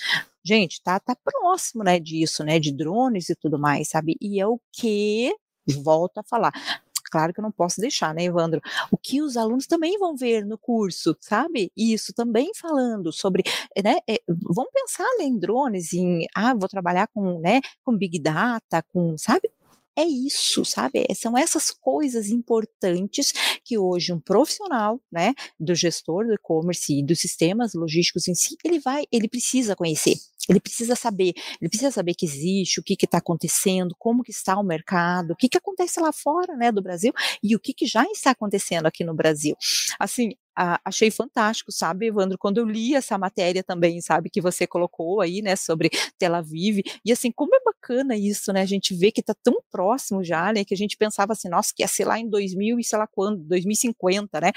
gente, 0.45 0.83
tá, 0.83 1.01
tá 1.01 1.17
próximo, 1.17 1.83
né, 1.83 1.99
disso, 1.99 2.45
né, 2.45 2.59
de 2.59 2.73
drones 2.73 3.31
e 3.31 3.35
tudo 3.35 3.59
mais, 3.59 3.89
sabe? 3.89 4.17
E 4.21 4.41
é 4.41 4.47
o 4.47 4.61
que, 4.73 5.35
volto 5.83 6.19
a 6.19 6.23
falar, 6.23 6.53
claro 7.11 7.33
que 7.33 7.41
eu 7.41 7.43
não 7.43 7.53
posso 7.53 7.81
deixar, 7.81 8.15
né, 8.15 8.25
Evandro? 8.25 8.61
O 8.91 8.99
que 8.99 9.23
os 9.23 9.37
alunos 9.37 9.67
também 9.67 9.99
vão 9.99 10.15
ver 10.15 10.45
no 10.45 10.59
curso, 10.59 11.17
sabe? 11.21 11.73
Isso 11.77 12.13
também 12.13 12.51
falando 12.55 13.13
sobre, 13.13 13.43
né? 13.83 13.97
É, 14.09 14.21
vamos 14.29 14.71
pensar 14.73 15.09
né, 15.19 15.25
em 15.25 15.39
drones, 15.39 15.93
em, 15.95 16.27
ah, 16.35 16.55
vou 16.55 16.69
trabalhar 16.69 17.09
com, 17.09 17.41
né, 17.41 17.61
com 17.85 17.97
big 17.97 18.19
data, 18.21 18.83
com, 18.93 19.17
sabe? 19.17 19.51
É 19.97 20.05
isso, 20.05 20.65
sabe? 20.65 21.07
É, 21.09 21.15
são 21.15 21.37
essas 21.37 21.71
coisas 21.71 22.29
importantes 22.29 23.33
que 23.65 23.79
hoje 23.79 24.13
um 24.13 24.21
profissional, 24.21 25.01
né, 25.11 25.35
do 25.59 25.75
gestor 25.75 26.27
do 26.27 26.35
e-commerce 26.35 26.99
e 26.99 27.05
dos 27.05 27.19
sistemas 27.19 27.73
logísticos 27.75 28.29
em 28.29 28.35
si, 28.35 28.57
ele 28.65 28.79
vai, 28.79 29.05
ele 29.11 29.29
precisa 29.29 29.75
conhecer. 29.75 30.17
Ele 30.49 30.61
precisa 30.61 30.95
saber, 30.95 31.33
ele 31.61 31.69
precisa 31.69 31.91
saber 31.91 32.15
que 32.15 32.25
existe, 32.25 32.79
o 32.79 32.83
que 32.83 32.97
está 33.03 33.19
acontecendo, 33.19 33.97
como 33.99 34.23
que 34.23 34.31
está 34.31 34.57
o 34.57 34.63
mercado, 34.63 35.33
o 35.33 35.37
que, 35.37 35.49
que 35.49 35.59
acontece 35.59 35.99
lá 35.99 36.13
fora, 36.13 36.55
né, 36.57 36.71
do 36.71 36.83
Brasil 36.83 37.13
e 37.43 37.57
o 37.57 37.61
que, 37.61 37.75
que 37.75 37.87
já 37.87 38.05
está 38.05 38.31
acontecendo 38.31 38.87
aqui 38.87 39.03
no 39.03 39.15
Brasil. 39.15 39.57
Assim, 39.99 40.31
ah, 40.57 40.81
achei 40.85 41.11
fantástico, 41.11 41.71
sabe, 41.71 42.07
Evandro, 42.07 42.39
quando 42.39 42.59
eu 42.59 42.65
li 42.65 42.95
essa 42.95 43.19
matéria 43.19 43.63
também, 43.63 44.01
sabe, 44.01 44.31
que 44.31 44.41
você 44.41 44.67
colocou 44.67 45.21
aí, 45.21 45.43
né, 45.43 45.57
sobre 45.57 45.91
Tel 46.19 46.35
Aviv, 46.35 46.81
e 47.05 47.13
assim, 47.13 47.31
como 47.31 47.55
é 47.55 47.61
bacana 47.65 48.17
isso, 48.17 48.53
né, 48.53 48.63
a 48.63 48.67
gente 48.67 48.95
vê 48.95 49.13
que 49.13 49.21
está 49.21 49.35
tão 49.43 49.61
próximo 49.71 50.25
já, 50.25 50.53
né, 50.53 50.65
que 50.65 50.75
a 50.75 50.77
gente 50.77 50.97
pensava 50.97 51.33
assim, 51.33 51.49
nossa, 51.49 51.73
que 51.75 51.83
ia 51.83 51.89
ser 51.89 52.05
lá 52.07 52.19
em 52.19 52.29
2000 52.29 52.79
e 52.79 52.85
sei 52.85 52.99
lá 52.99 53.07
quando, 53.07 53.43
2050, 53.45 54.41
né, 54.41 54.53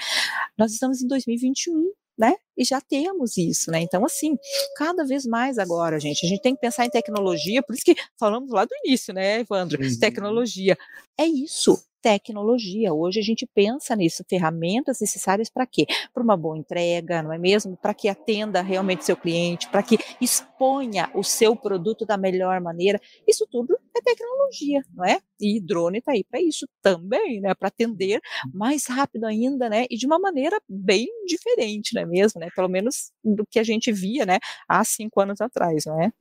nós 0.58 0.72
estamos 0.72 1.02
em 1.02 1.06
2021, 1.08 1.92
né? 2.18 2.34
E 2.60 2.64
já 2.64 2.78
temos 2.78 3.38
isso, 3.38 3.70
né? 3.70 3.80
Então, 3.80 4.04
assim, 4.04 4.36
cada 4.76 5.02
vez 5.02 5.24
mais 5.24 5.58
agora, 5.58 5.98
gente, 5.98 6.26
a 6.26 6.28
gente 6.28 6.42
tem 6.42 6.54
que 6.54 6.60
pensar 6.60 6.84
em 6.84 6.90
tecnologia, 6.90 7.62
por 7.62 7.74
isso 7.74 7.82
que 7.82 7.96
falamos 8.18 8.50
lá 8.50 8.66
do 8.66 8.74
início, 8.84 9.14
né, 9.14 9.40
Evandro? 9.40 9.82
Uhum. 9.82 9.98
Tecnologia. 9.98 10.76
É 11.18 11.24
isso, 11.24 11.82
tecnologia. 12.02 12.92
Hoje 12.92 13.20
a 13.20 13.22
gente 13.22 13.46
pensa 13.46 13.94
nisso, 13.94 14.24
ferramentas 14.28 15.00
necessárias 15.00 15.48
para 15.48 15.66
quê? 15.66 15.86
Para 16.12 16.22
uma 16.22 16.36
boa 16.36 16.58
entrega, 16.58 17.22
não 17.22 17.32
é 17.32 17.38
mesmo? 17.38 17.76
Para 17.76 17.94
que 17.94 18.08
atenda 18.08 18.62
realmente 18.62 19.04
seu 19.04 19.16
cliente, 19.16 19.68
para 19.68 19.82
que 19.82 19.98
exponha 20.20 21.10
o 21.14 21.22
seu 21.22 21.54
produto 21.54 22.04
da 22.04 22.16
melhor 22.16 22.60
maneira. 22.60 23.00
Isso 23.26 23.46
tudo 23.50 23.76
é 23.96 24.00
tecnologia, 24.00 24.82
não 24.94 25.04
é? 25.04 25.18
E 25.40 25.60
drone 25.60 25.98
está 25.98 26.12
aí 26.12 26.24
para 26.24 26.40
isso 26.40 26.66
também, 26.82 27.40
né? 27.40 27.54
Para 27.54 27.68
atender 27.68 28.20
mais 28.52 28.86
rápido 28.86 29.24
ainda, 29.24 29.68
né? 29.68 29.86
E 29.90 29.96
de 29.96 30.06
uma 30.06 30.18
maneira 30.18 30.60
bem 30.68 31.08
diferente, 31.26 31.94
não 31.94 32.02
é 32.02 32.06
mesmo? 32.06 32.40
Né? 32.40 32.48
Pelo 32.54 32.68
menos 32.68 33.12
do 33.24 33.44
que 33.48 33.58
a 33.58 33.64
gente 33.64 33.92
via, 33.92 34.24
né? 34.26 34.38
Há 34.68 34.84
cinco 34.84 35.20
anos 35.20 35.40
atrás, 35.40 35.84
não 35.86 36.02
é? 36.02 36.12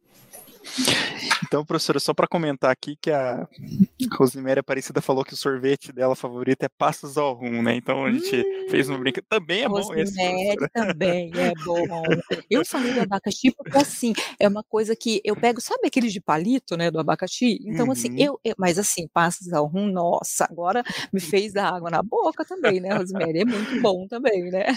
Então, 1.49 1.65
professora, 1.65 1.99
só 1.99 2.13
para 2.13 2.27
comentar 2.27 2.69
aqui 2.69 2.95
que 3.01 3.09
a 3.09 3.47
Rosiméria 4.13 4.61
Aparecida 4.61 5.01
falou 5.01 5.25
que 5.25 5.33
o 5.33 5.35
sorvete 5.35 5.91
dela 5.91 6.15
favorito 6.15 6.61
é 6.61 6.69
passas 6.69 7.17
ao 7.17 7.33
rum, 7.33 7.63
né? 7.63 7.75
Então 7.75 8.05
a 8.05 8.11
gente 8.11 8.35
hum, 8.35 8.69
fez 8.69 8.87
uma 8.87 8.99
brinca. 8.99 9.19
Também 9.27 9.63
é 9.63 9.67
bom 9.67 9.95
esse. 9.95 10.13
também 10.71 11.31
é 11.35 11.51
bom. 11.65 12.03
Eu 12.51 12.63
falei 12.63 12.93
do 12.93 13.01
abacaxi 13.01 13.49
porque 13.49 13.79
assim, 13.79 14.13
é 14.39 14.47
uma 14.47 14.63
coisa 14.63 14.95
que 14.95 15.21
eu 15.25 15.35
pego, 15.35 15.59
sabe 15.59 15.87
aquele 15.87 16.09
de 16.09 16.21
palito, 16.21 16.77
né, 16.77 16.91
do 16.91 16.99
abacaxi? 16.99 17.59
Então 17.65 17.89
assim, 17.89 18.09
uhum. 18.09 18.13
assim, 18.13 18.23
eu, 18.23 18.39
eu, 18.43 18.53
mas 18.55 18.77
assim, 18.77 19.07
passas 19.07 19.51
ao 19.51 19.65
rum, 19.65 19.87
nossa, 19.87 20.45
agora 20.45 20.83
me 21.11 21.19
fez 21.19 21.53
dar 21.53 21.73
água 21.73 21.89
na 21.89 22.03
boca 22.03 22.45
também, 22.45 22.79
né, 22.79 22.93
Rosiméria? 22.93 23.41
É 23.41 23.45
muito 23.45 23.81
bom 23.81 24.05
também, 24.07 24.51
né? 24.51 24.67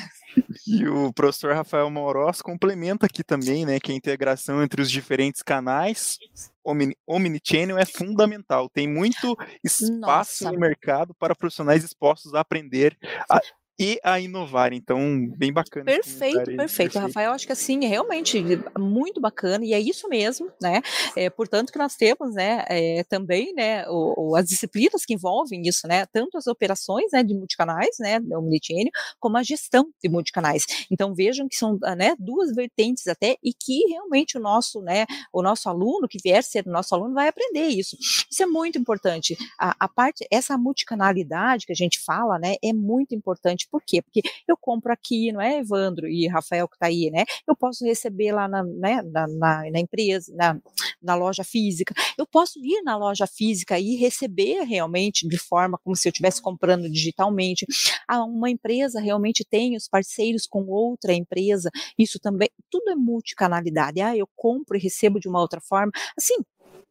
E 0.67 0.89
o 0.89 1.13
professor 1.13 1.55
Rafael 1.55 1.91
Moroz 1.91 2.41
complementa 2.41 3.05
aqui 3.05 3.23
também, 3.23 3.67
né, 3.67 3.79
que 3.79 3.93
a 3.93 3.95
integração 3.95 4.63
entre 4.63 4.81
os 4.81 4.91
diferentes 4.91 5.43
canais 5.43 6.17
Omnichannel 6.65 7.79
é 7.79 7.85
fundamental. 7.85 8.69
Tem 8.69 8.89
muito 8.89 9.37
espaço 9.65 10.45
Nossa. 10.45 10.53
no 10.53 10.61
mercado 10.61 11.15
para 11.15 11.35
profissionais 11.35 11.85
expostos 11.85 12.35
a 12.35 12.41
aprender 12.41 12.97
a, 13.31 13.41
e 13.83 13.99
a 14.03 14.21
inovar. 14.21 14.73
Então, 14.73 15.29
bem 15.37 15.53
bacana. 15.53 15.85
Perfeito, 15.85 16.57
perfeito. 16.57 16.99
Rafael, 16.99 17.33
acho 17.33 17.47
que 17.47 17.53
assim, 17.53 17.85
realmente 17.85 18.43
muito 18.79 19.21
bacana, 19.21 19.65
e 19.65 19.75
é 19.75 19.81
isso 19.81 20.09
mesmo, 20.09 20.51
né? 20.61 20.81
É, 21.17 21.29
portanto, 21.29 21.73
que 21.73 21.79
nós 21.79 21.97
temos, 21.97 22.35
né, 22.35 22.65
é, 22.69 23.05
também, 23.05 23.53
né, 23.55 23.85
o, 23.89 24.31
o, 24.31 24.37
as 24.37 24.47
disciplinas 24.47 25.05
que 25.05 25.15
envolvem 25.15 25.63
isso, 25.67 25.87
né? 25.89 26.07
Tanto 26.07 26.39
as 26.39 26.47
operações, 26.47 27.11
né, 27.13 27.23
de 27.23 27.35
multicanais, 27.35 27.97
né, 27.99 28.21
do 28.21 28.39
Omnichannel, 28.39 28.91
como 29.19 29.37
a 29.37 29.43
gestão 29.43 29.89
de 30.03 30.09
multicanais. 30.09 30.65
Então, 30.91 31.15
vejam 31.15 31.49
que 31.49 31.57
são, 31.57 31.79
né, 31.97 32.15
duas 32.19 32.55
vertentes 32.55 33.07
até, 33.09 33.37
e 33.43 33.53
que 33.53 33.87
realmente 33.89 34.39
o 34.39 34.41
nosso, 34.41 34.81
né, 34.81 35.07
o 35.33 35.43
nosso 35.43 35.69
aluno, 35.69 36.07
que 36.09 36.19
vier 36.23 36.43
ser 36.45 36.67
nosso 36.67 36.95
aluno, 36.95 37.15
vai 37.15 37.29
aprender 37.29 37.67
isso. 37.67 37.97
Isso 38.31 38.43
é 38.43 38.47
muito 38.47 38.79
importante. 38.79 39.37
A, 39.59 39.75
a 39.79 39.89
parte, 39.89 40.27
essa 40.31 40.57
multicanalidade 40.57 41.67
que 41.67 41.73
a 41.73 41.77
gente 41.77 41.99
fala, 41.99 42.39
né, 42.39 42.55
é 42.63 42.73
muito 42.73 43.15
importante 43.15 43.69
por 43.73 43.83
quê? 43.85 44.03
Porque 44.03 44.21
eu 44.47 44.55
compro 44.61 44.93
aqui, 44.93 45.33
não 45.33 45.41
é, 45.41 45.59
Evandro 45.61 46.07
e 46.07 46.29
Rafael 46.29 46.69
que 46.69 46.77
está 46.77 46.87
aí, 46.89 47.11
né? 47.11 47.25
Eu 47.49 47.57
posso 47.57 47.85
receber 47.87 48.33
lá 48.33 48.47
na, 48.47 48.63
né, 48.63 49.01
na, 49.03 49.27
na, 49.27 49.71
na 49.71 49.81
empresa, 49.81 50.31
na, 50.37 50.61
na 51.01 51.15
loja 51.15 51.43
física. 51.43 51.95
Eu 52.19 52.27
posso 52.27 52.59
ir 52.59 52.83
na 52.83 52.97
loja 52.99 53.27
física 53.27 53.79
e 53.79 53.97
receber 53.97 54.65
realmente 54.65 55.27
de 55.27 55.39
forma 55.39 55.79
como 55.83 55.97
se 55.97 56.07
eu 56.07 56.11
estivesse 56.11 56.43
comprando 56.43 56.91
digitalmente. 56.91 57.65
Ah, 58.07 58.25
uma 58.25 58.51
empresa 58.51 59.01
realmente 59.01 59.43
tem 59.49 59.75
os 59.77 59.89
parceiros 59.89 60.47
com 60.47 60.65
outra 60.67 61.15
empresa. 61.15 61.71
Isso 61.99 62.19
também, 62.21 62.51
tudo 62.71 62.91
é 62.91 62.95
multicanalidade. 62.95 64.01
Ah, 64.03 64.15
eu 64.15 64.29
compro 64.37 64.77
e 64.77 64.81
recebo 64.81 65.19
de 65.19 65.29
uma 65.29 65.41
outra 65.41 65.61
forma. 65.61 65.91
Assim, 66.19 66.35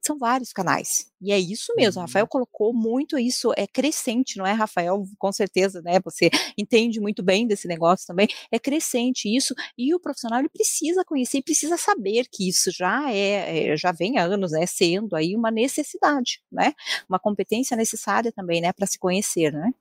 são 0.01 0.17
vários 0.17 0.51
canais. 0.51 1.11
E 1.21 1.31
é 1.31 1.39
isso 1.39 1.73
mesmo, 1.75 1.99
uhum. 1.99 2.07
Rafael 2.07 2.27
colocou 2.27 2.73
muito 2.73 3.19
isso, 3.19 3.53
é 3.55 3.67
crescente, 3.67 4.37
não 4.37 4.45
é, 4.45 4.51
Rafael? 4.51 5.03
Com 5.19 5.31
certeza, 5.31 5.81
né? 5.81 5.99
Você 6.03 6.29
entende 6.57 6.99
muito 6.99 7.21
bem 7.21 7.45
desse 7.45 7.67
negócio 7.67 8.07
também. 8.07 8.27
É 8.51 8.57
crescente 8.57 9.33
isso, 9.33 9.53
e 9.77 9.93
o 9.93 9.99
profissional 9.99 10.39
ele 10.39 10.49
precisa 10.49 11.05
conhecer, 11.05 11.43
precisa 11.43 11.77
saber 11.77 12.25
que 12.31 12.49
isso 12.49 12.71
já 12.71 13.11
é, 13.11 13.71
é 13.71 13.77
já 13.77 13.91
vem 13.91 14.17
há 14.17 14.23
anos, 14.23 14.51
né? 14.51 14.65
Sendo 14.65 15.15
aí 15.15 15.35
uma 15.35 15.51
necessidade, 15.51 16.41
né? 16.51 16.73
Uma 17.07 17.19
competência 17.19 17.77
necessária 17.77 18.31
também, 18.31 18.61
né? 18.61 18.73
Para 18.73 18.87
se 18.87 18.97
conhecer, 18.97 19.53
né? 19.53 19.71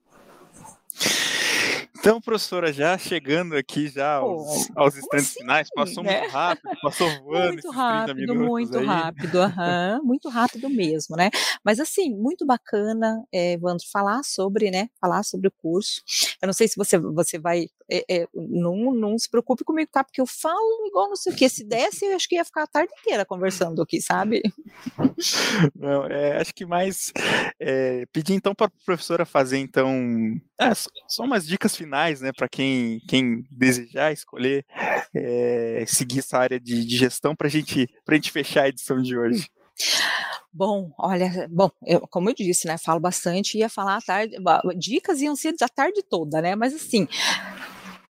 Então, 2.01 2.19
professora, 2.19 2.73
já 2.73 2.97
chegando 2.97 3.55
aqui 3.55 3.89
já 3.89 4.15
aos, 4.15 4.69
Pô, 4.69 4.81
aos 4.81 4.97
instantes 4.97 5.27
assim, 5.33 5.41
finais, 5.41 5.69
passou 5.75 6.03
né? 6.03 6.21
muito 6.21 6.33
rápido, 6.33 6.71
passou 6.81 7.11
voando 7.23 7.53
muito 7.53 7.71
rápido, 7.71 8.35
muito 8.35 8.79
aí. 8.79 8.87
rápido, 8.87 9.39
uhum, 9.39 10.03
muito 10.03 10.29
rápido 10.31 10.71
mesmo, 10.71 11.15
né? 11.15 11.29
Mas 11.63 11.79
assim, 11.79 12.11
muito 12.15 12.47
bacana, 12.47 13.23
é, 13.31 13.53
Evandro, 13.53 13.85
falar 13.93 14.23
sobre, 14.23 14.71
né? 14.71 14.89
Falar 14.99 15.23
sobre 15.25 15.49
o 15.49 15.51
curso. 15.51 16.03
Eu 16.41 16.47
não 16.47 16.55
sei 16.55 16.69
se 16.69 16.77
você, 16.77 16.99
você 16.99 17.39
vai, 17.39 17.67
é, 17.91 18.05
é, 18.09 18.29
não, 18.35 18.95
não 18.95 19.19
se 19.19 19.29
preocupe 19.29 19.63
comigo, 19.63 19.91
tá? 19.93 20.03
Porque 20.03 20.23
eu 20.23 20.27
falo 20.27 20.87
igual 20.87 21.11
não 21.11 21.17
sei 21.17 21.35
o 21.35 21.37
que. 21.37 21.51
Se 21.51 21.63
desse, 21.63 22.07
eu 22.07 22.17
acho 22.17 22.27
que 22.27 22.37
ia 22.37 22.45
ficar 22.47 22.63
a 22.63 22.67
tarde 22.67 22.95
inteira 22.99 23.27
conversando 23.27 23.83
aqui, 23.83 24.01
sabe? 24.01 24.41
Não, 25.77 26.07
é, 26.07 26.41
acho 26.41 26.55
que 26.55 26.65
mais 26.65 27.13
pedir 28.11 28.33
então 28.33 28.55
para 28.55 28.69
a 28.69 28.85
professora 28.87 29.27
fazer 29.27 29.59
então 29.59 30.41
é, 30.59 30.73
só 31.07 31.25
umas 31.25 31.47
dicas 31.47 31.77
finais 31.77 31.90
finais, 31.91 32.21
né, 32.21 32.31
para 32.33 32.49
quem, 32.49 33.01
quem 33.09 33.45
desejar 33.51 34.13
escolher 34.13 34.65
é, 35.13 35.85
seguir 35.89 36.21
essa 36.21 36.39
área 36.39 36.61
de, 36.61 36.85
de 36.85 36.97
gestão 36.97 37.35
para 37.35 37.49
gente, 37.49 37.89
a 38.07 38.15
gente 38.15 38.31
fechar 38.31 38.63
a 38.63 38.69
edição 38.69 39.03
de 39.03 39.19
hoje. 39.19 39.49
Bom, 40.53 40.93
olha, 40.97 41.49
bom, 41.51 41.69
eu, 41.85 42.01
como 42.09 42.31
eu 42.31 42.35
disse, 42.35 42.69
né, 42.69 42.79
falo 42.79 43.01
bastante, 43.01 43.59
ia 43.59 43.69
falar 43.69 43.97
a 43.97 44.01
tarde, 44.01 44.37
dicas 44.79 45.21
iam 45.21 45.35
ser 45.35 45.55
a 45.61 45.69
tarde 45.69 46.03
toda, 46.09 46.41
né, 46.41 46.55
mas 46.55 46.75
assim, 46.75 47.09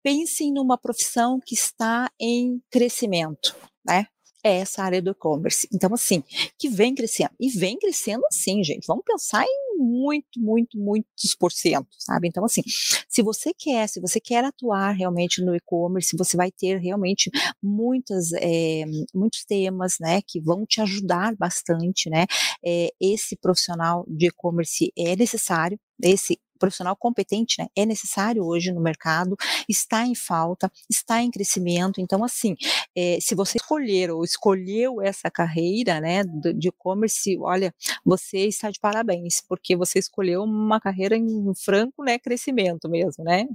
pensem 0.02 0.54
numa 0.54 0.78
profissão 0.78 1.40
que 1.46 1.54
está 1.54 2.10
em 2.20 2.62
crescimento, 2.72 3.56
né? 3.86 4.08
é 4.46 4.60
essa 4.60 4.84
área 4.84 5.02
do 5.02 5.10
e-commerce. 5.10 5.68
Então, 5.74 5.92
assim, 5.92 6.24
que 6.60 6.70
vem 6.70 6.94
crescendo. 6.94 7.32
E 7.40 7.50
vem 7.50 7.80
crescendo 7.80 8.24
assim, 8.28 8.64
gente. 8.64 8.86
Vamos 8.86 9.04
pensar 9.04 9.44
em 9.44 9.65
muito, 9.78 10.40
muito, 10.40 10.78
muitos 10.78 11.36
por 11.40 11.52
cento, 11.52 11.88
sabe? 12.00 12.28
Então, 12.28 12.46
assim, 12.46 12.62
se 13.10 13.22
você 13.24 13.54
quer, 13.58 13.88
se 13.90 14.00
você 14.02 14.20
quer 14.20 14.44
atuar 14.44 14.92
realmente 14.92 15.42
no 15.44 15.56
e-commerce, 15.56 16.16
você 16.18 16.38
vai 16.38 16.52
ter 16.52 16.78
realmente 16.80 17.30
muitas, 17.62 18.32
é, 18.34 18.84
muitos 19.14 19.44
temas, 19.46 19.96
né, 20.00 20.22
que 20.28 20.40
vão 20.42 20.66
te 20.66 20.82
ajudar 20.82 21.36
bastante, 21.36 22.10
né? 22.10 22.26
É, 22.66 22.90
esse 23.02 23.36
profissional 23.38 24.06
de 24.08 24.28
e-commerce 24.28 24.92
é 24.98 25.16
necessário, 25.16 25.80
esse 26.02 26.38
profissional 26.60 26.96
competente 26.96 27.58
né, 27.60 27.68
é 27.76 27.86
necessário 27.86 28.44
hoje 28.44 28.72
no 28.72 28.82
mercado, 28.82 29.36
está 29.68 30.06
em 30.06 30.16
falta, 30.16 30.72
está 30.90 31.22
em 31.22 31.32
crescimento. 31.32 32.00
Então, 32.00 32.24
assim, 32.24 32.56
é, 32.96 33.18
se 33.22 33.36
você 33.36 33.58
escolher 33.58 34.12
ou 34.12 34.24
escolheu 34.24 35.02
essa 35.02 35.30
carreira 35.30 36.00
né, 36.00 36.24
de 36.24 36.70
e-commerce, 36.70 37.38
olha, 37.40 37.74
você 38.04 38.48
está 38.48 38.70
de 38.70 38.80
parabéns, 38.80 39.42
porque 39.48 39.76
você 39.76 40.00
escolheu 40.00 40.44
uma 40.44 40.80
carreira 40.80 41.16
em 41.16 41.54
franco 41.56 42.04
né, 42.04 42.18
crescimento 42.20 42.90
mesmo, 42.90 43.24
né? 43.24 43.48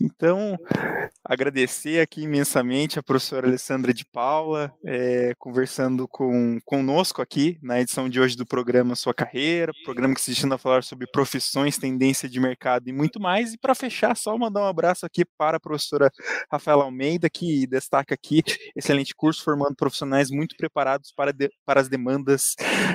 Então, 0.00 0.58
agradecer 1.24 2.00
aqui 2.00 2.22
imensamente 2.22 2.98
a 2.98 3.02
professora 3.02 3.46
Alessandra 3.46 3.94
de 3.94 4.04
Paula, 4.04 4.72
é, 4.84 5.34
conversando 5.38 6.06
com, 6.08 6.58
conosco 6.64 7.22
aqui 7.22 7.58
na 7.62 7.80
edição 7.80 8.08
de 8.08 8.20
hoje 8.20 8.36
do 8.36 8.44
programa 8.44 8.94
Sua 8.94 9.14
Carreira, 9.14 9.72
programa 9.84 10.14
que 10.14 10.20
se 10.20 10.30
destina 10.30 10.56
a 10.56 10.58
falar 10.58 10.82
sobre 10.82 11.06
profissões, 11.06 11.78
tendência 11.78 12.28
de 12.28 12.40
mercado 12.40 12.88
e 12.88 12.92
muito 12.92 13.20
mais. 13.20 13.54
E 13.54 13.58
para 13.58 13.74
fechar, 13.74 14.16
só 14.16 14.36
mandar 14.36 14.62
um 14.62 14.66
abraço 14.66 15.06
aqui 15.06 15.24
para 15.38 15.56
a 15.56 15.60
professora 15.60 16.10
Rafaela 16.50 16.84
Almeida, 16.84 17.30
que 17.30 17.66
destaca 17.66 18.14
aqui 18.14 18.42
excelente 18.76 19.14
curso 19.14 19.42
formando 19.42 19.76
profissionais 19.76 20.30
muito 20.30 20.56
preparados 20.56 21.12
para, 21.12 21.32
de, 21.32 21.50
para 21.64 21.80
as 21.80 21.88
demandas 21.88 22.54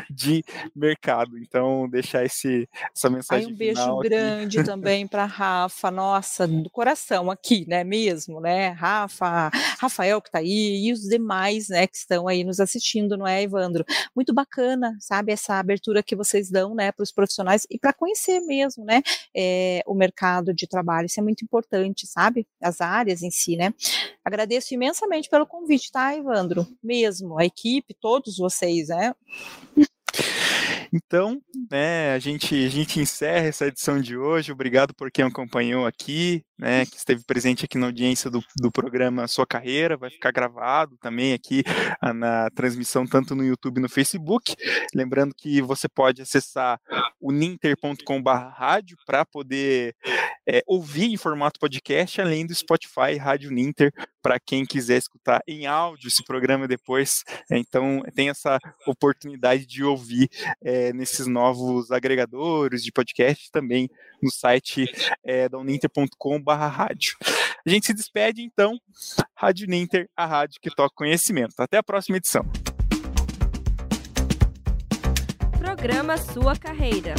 de 0.10 0.44
mercado. 0.76 1.38
Então, 1.38 1.90
deixar 1.90 2.26
esse, 2.26 2.68
essa 2.96 3.10
mensagem. 3.10 3.48
Aí 3.48 3.54
um 3.54 3.58
beijo 3.58 3.98
grande 4.00 4.64
também 4.64 5.08
para 5.08 5.24
a 5.24 5.28
Rafa, 5.28 5.90
nossa, 6.00 6.48
do 6.48 6.70
coração 6.70 7.30
aqui, 7.30 7.66
né, 7.68 7.84
mesmo, 7.84 8.40
né, 8.40 8.70
Rafa, 8.70 9.50
Rafael 9.78 10.22
que 10.22 10.30
está 10.30 10.40
aí 10.40 10.86
e 10.88 10.94
os 10.94 11.02
demais, 11.02 11.68
né, 11.68 11.88
que 11.88 11.98
estão 11.98 12.26
aí 12.26 12.42
nos 12.46 12.62
assistindo, 12.62 13.18
não 13.18 13.28
é, 13.28 13.44
Evandro? 13.44 13.84
Muito 14.16 14.34
bacana, 14.34 14.96
sabe, 15.02 15.34
essa 15.34 15.56
abertura 15.56 16.02
que 16.02 16.16
vocês 16.16 16.50
dão, 16.50 16.74
né, 16.74 16.94
para 16.94 17.04
os 17.04 17.12
profissionais 17.12 17.68
e 17.70 17.78
para 17.78 17.92
conhecer 17.92 18.40
mesmo, 18.40 18.86
né, 18.86 19.02
é, 19.36 19.84
o 19.86 19.94
mercado 19.94 20.54
de 20.54 20.66
trabalho, 20.68 21.08
isso 21.08 21.20
é 21.20 21.24
muito 21.24 21.44
importante, 21.44 22.08
sabe, 22.08 22.48
as 22.64 22.80
áreas 22.80 23.22
em 23.22 23.30
si, 23.30 23.58
né. 23.58 23.74
Agradeço 24.24 24.74
imensamente 24.74 25.30
pelo 25.30 25.46
convite, 25.46 25.92
tá, 25.92 26.16
Evandro? 26.16 26.66
Mesmo, 26.82 27.38
a 27.38 27.44
equipe, 27.44 27.94
todos 27.94 28.38
vocês, 28.38 28.88
né. 28.88 29.14
Então, 30.92 31.40
né, 31.70 32.14
a 32.14 32.20
gente, 32.20 32.54
a 32.66 32.70
gente 32.70 33.00
encerra 33.00 33.48
essa 33.48 33.68
edição 33.68 34.02
de 34.02 34.18
hoje. 34.18 34.52
Obrigado 34.52 34.94
por 34.94 35.12
quem 35.12 35.24
acompanhou 35.24 35.86
aqui, 35.86 36.44
né, 36.58 36.86
que 36.86 36.98
esteve 36.98 37.24
presente 37.24 37.66
aqui 37.66 37.78
na 37.78 37.88
audiência 37.88 38.30
do, 38.30 38.44
do 38.58 38.72
programa 38.72 39.28
Sua 39.28 39.46
Carreira. 39.46 39.98
Vai 39.98 40.10
ficar 40.10 40.32
gravado 40.32 40.98
também 40.98 41.34
aqui 41.34 41.64
ah, 42.02 42.14
na 42.14 42.50
transmissão, 42.52 43.06
tanto 43.06 43.36
no 43.36 43.44
YouTube 43.44 43.78
e 43.78 43.82
no 43.82 43.90
Facebook. 43.90 44.56
Lembrando 44.96 45.34
que 45.36 45.62
você 45.62 45.88
pode 45.88 46.22
acessar 46.22 46.80
o 47.20 47.32
ninter.com.br 47.32 48.30
para 49.06 49.26
poder 49.26 49.96
é, 50.48 50.64
ouvir 50.66 51.06
em 51.06 51.18
formato 51.18 51.60
podcast, 51.60 52.20
além 52.20 52.46
do 52.46 52.56
Spotify 52.56 53.16
Rádio 53.20 53.52
Ninter, 53.52 53.92
para 54.22 54.40
quem 54.40 54.66
quiser 54.66 54.98
escutar 54.98 55.42
em 55.48 55.68
áudio 55.68 56.08
esse 56.08 56.24
programa 56.24 56.68
depois. 56.68 57.24
Então, 57.52 58.02
tem 58.16 58.30
essa 58.30 58.60
oportunidade 58.88 59.66
de 59.66 59.84
ouvir 59.84 60.30
é, 60.64 60.92
nesses 60.94 61.28
novos 61.28 61.92
agregadores 61.92 62.84
de 62.84 62.92
podcast 62.92 63.52
também 63.52 63.90
no 64.22 64.32
site 64.32 64.86
é, 65.24 65.48
da 65.48 65.58
uninter.com.br. 65.58 66.52
A 67.66 67.70
gente 67.70 67.86
se 67.86 67.94
despede, 67.94 68.42
então. 68.42 68.78
Rádio 69.36 69.68
Ninter, 69.68 70.10
a 70.16 70.26
rádio 70.26 70.60
que 70.62 70.70
toca 70.70 70.96
conhecimento. 70.96 71.54
Até 71.60 71.78
a 71.78 71.84
próxima 71.84 72.18
edição. 72.18 72.44
Programa 75.80 76.18
Sua 76.18 76.58
Carreira. 76.58 77.16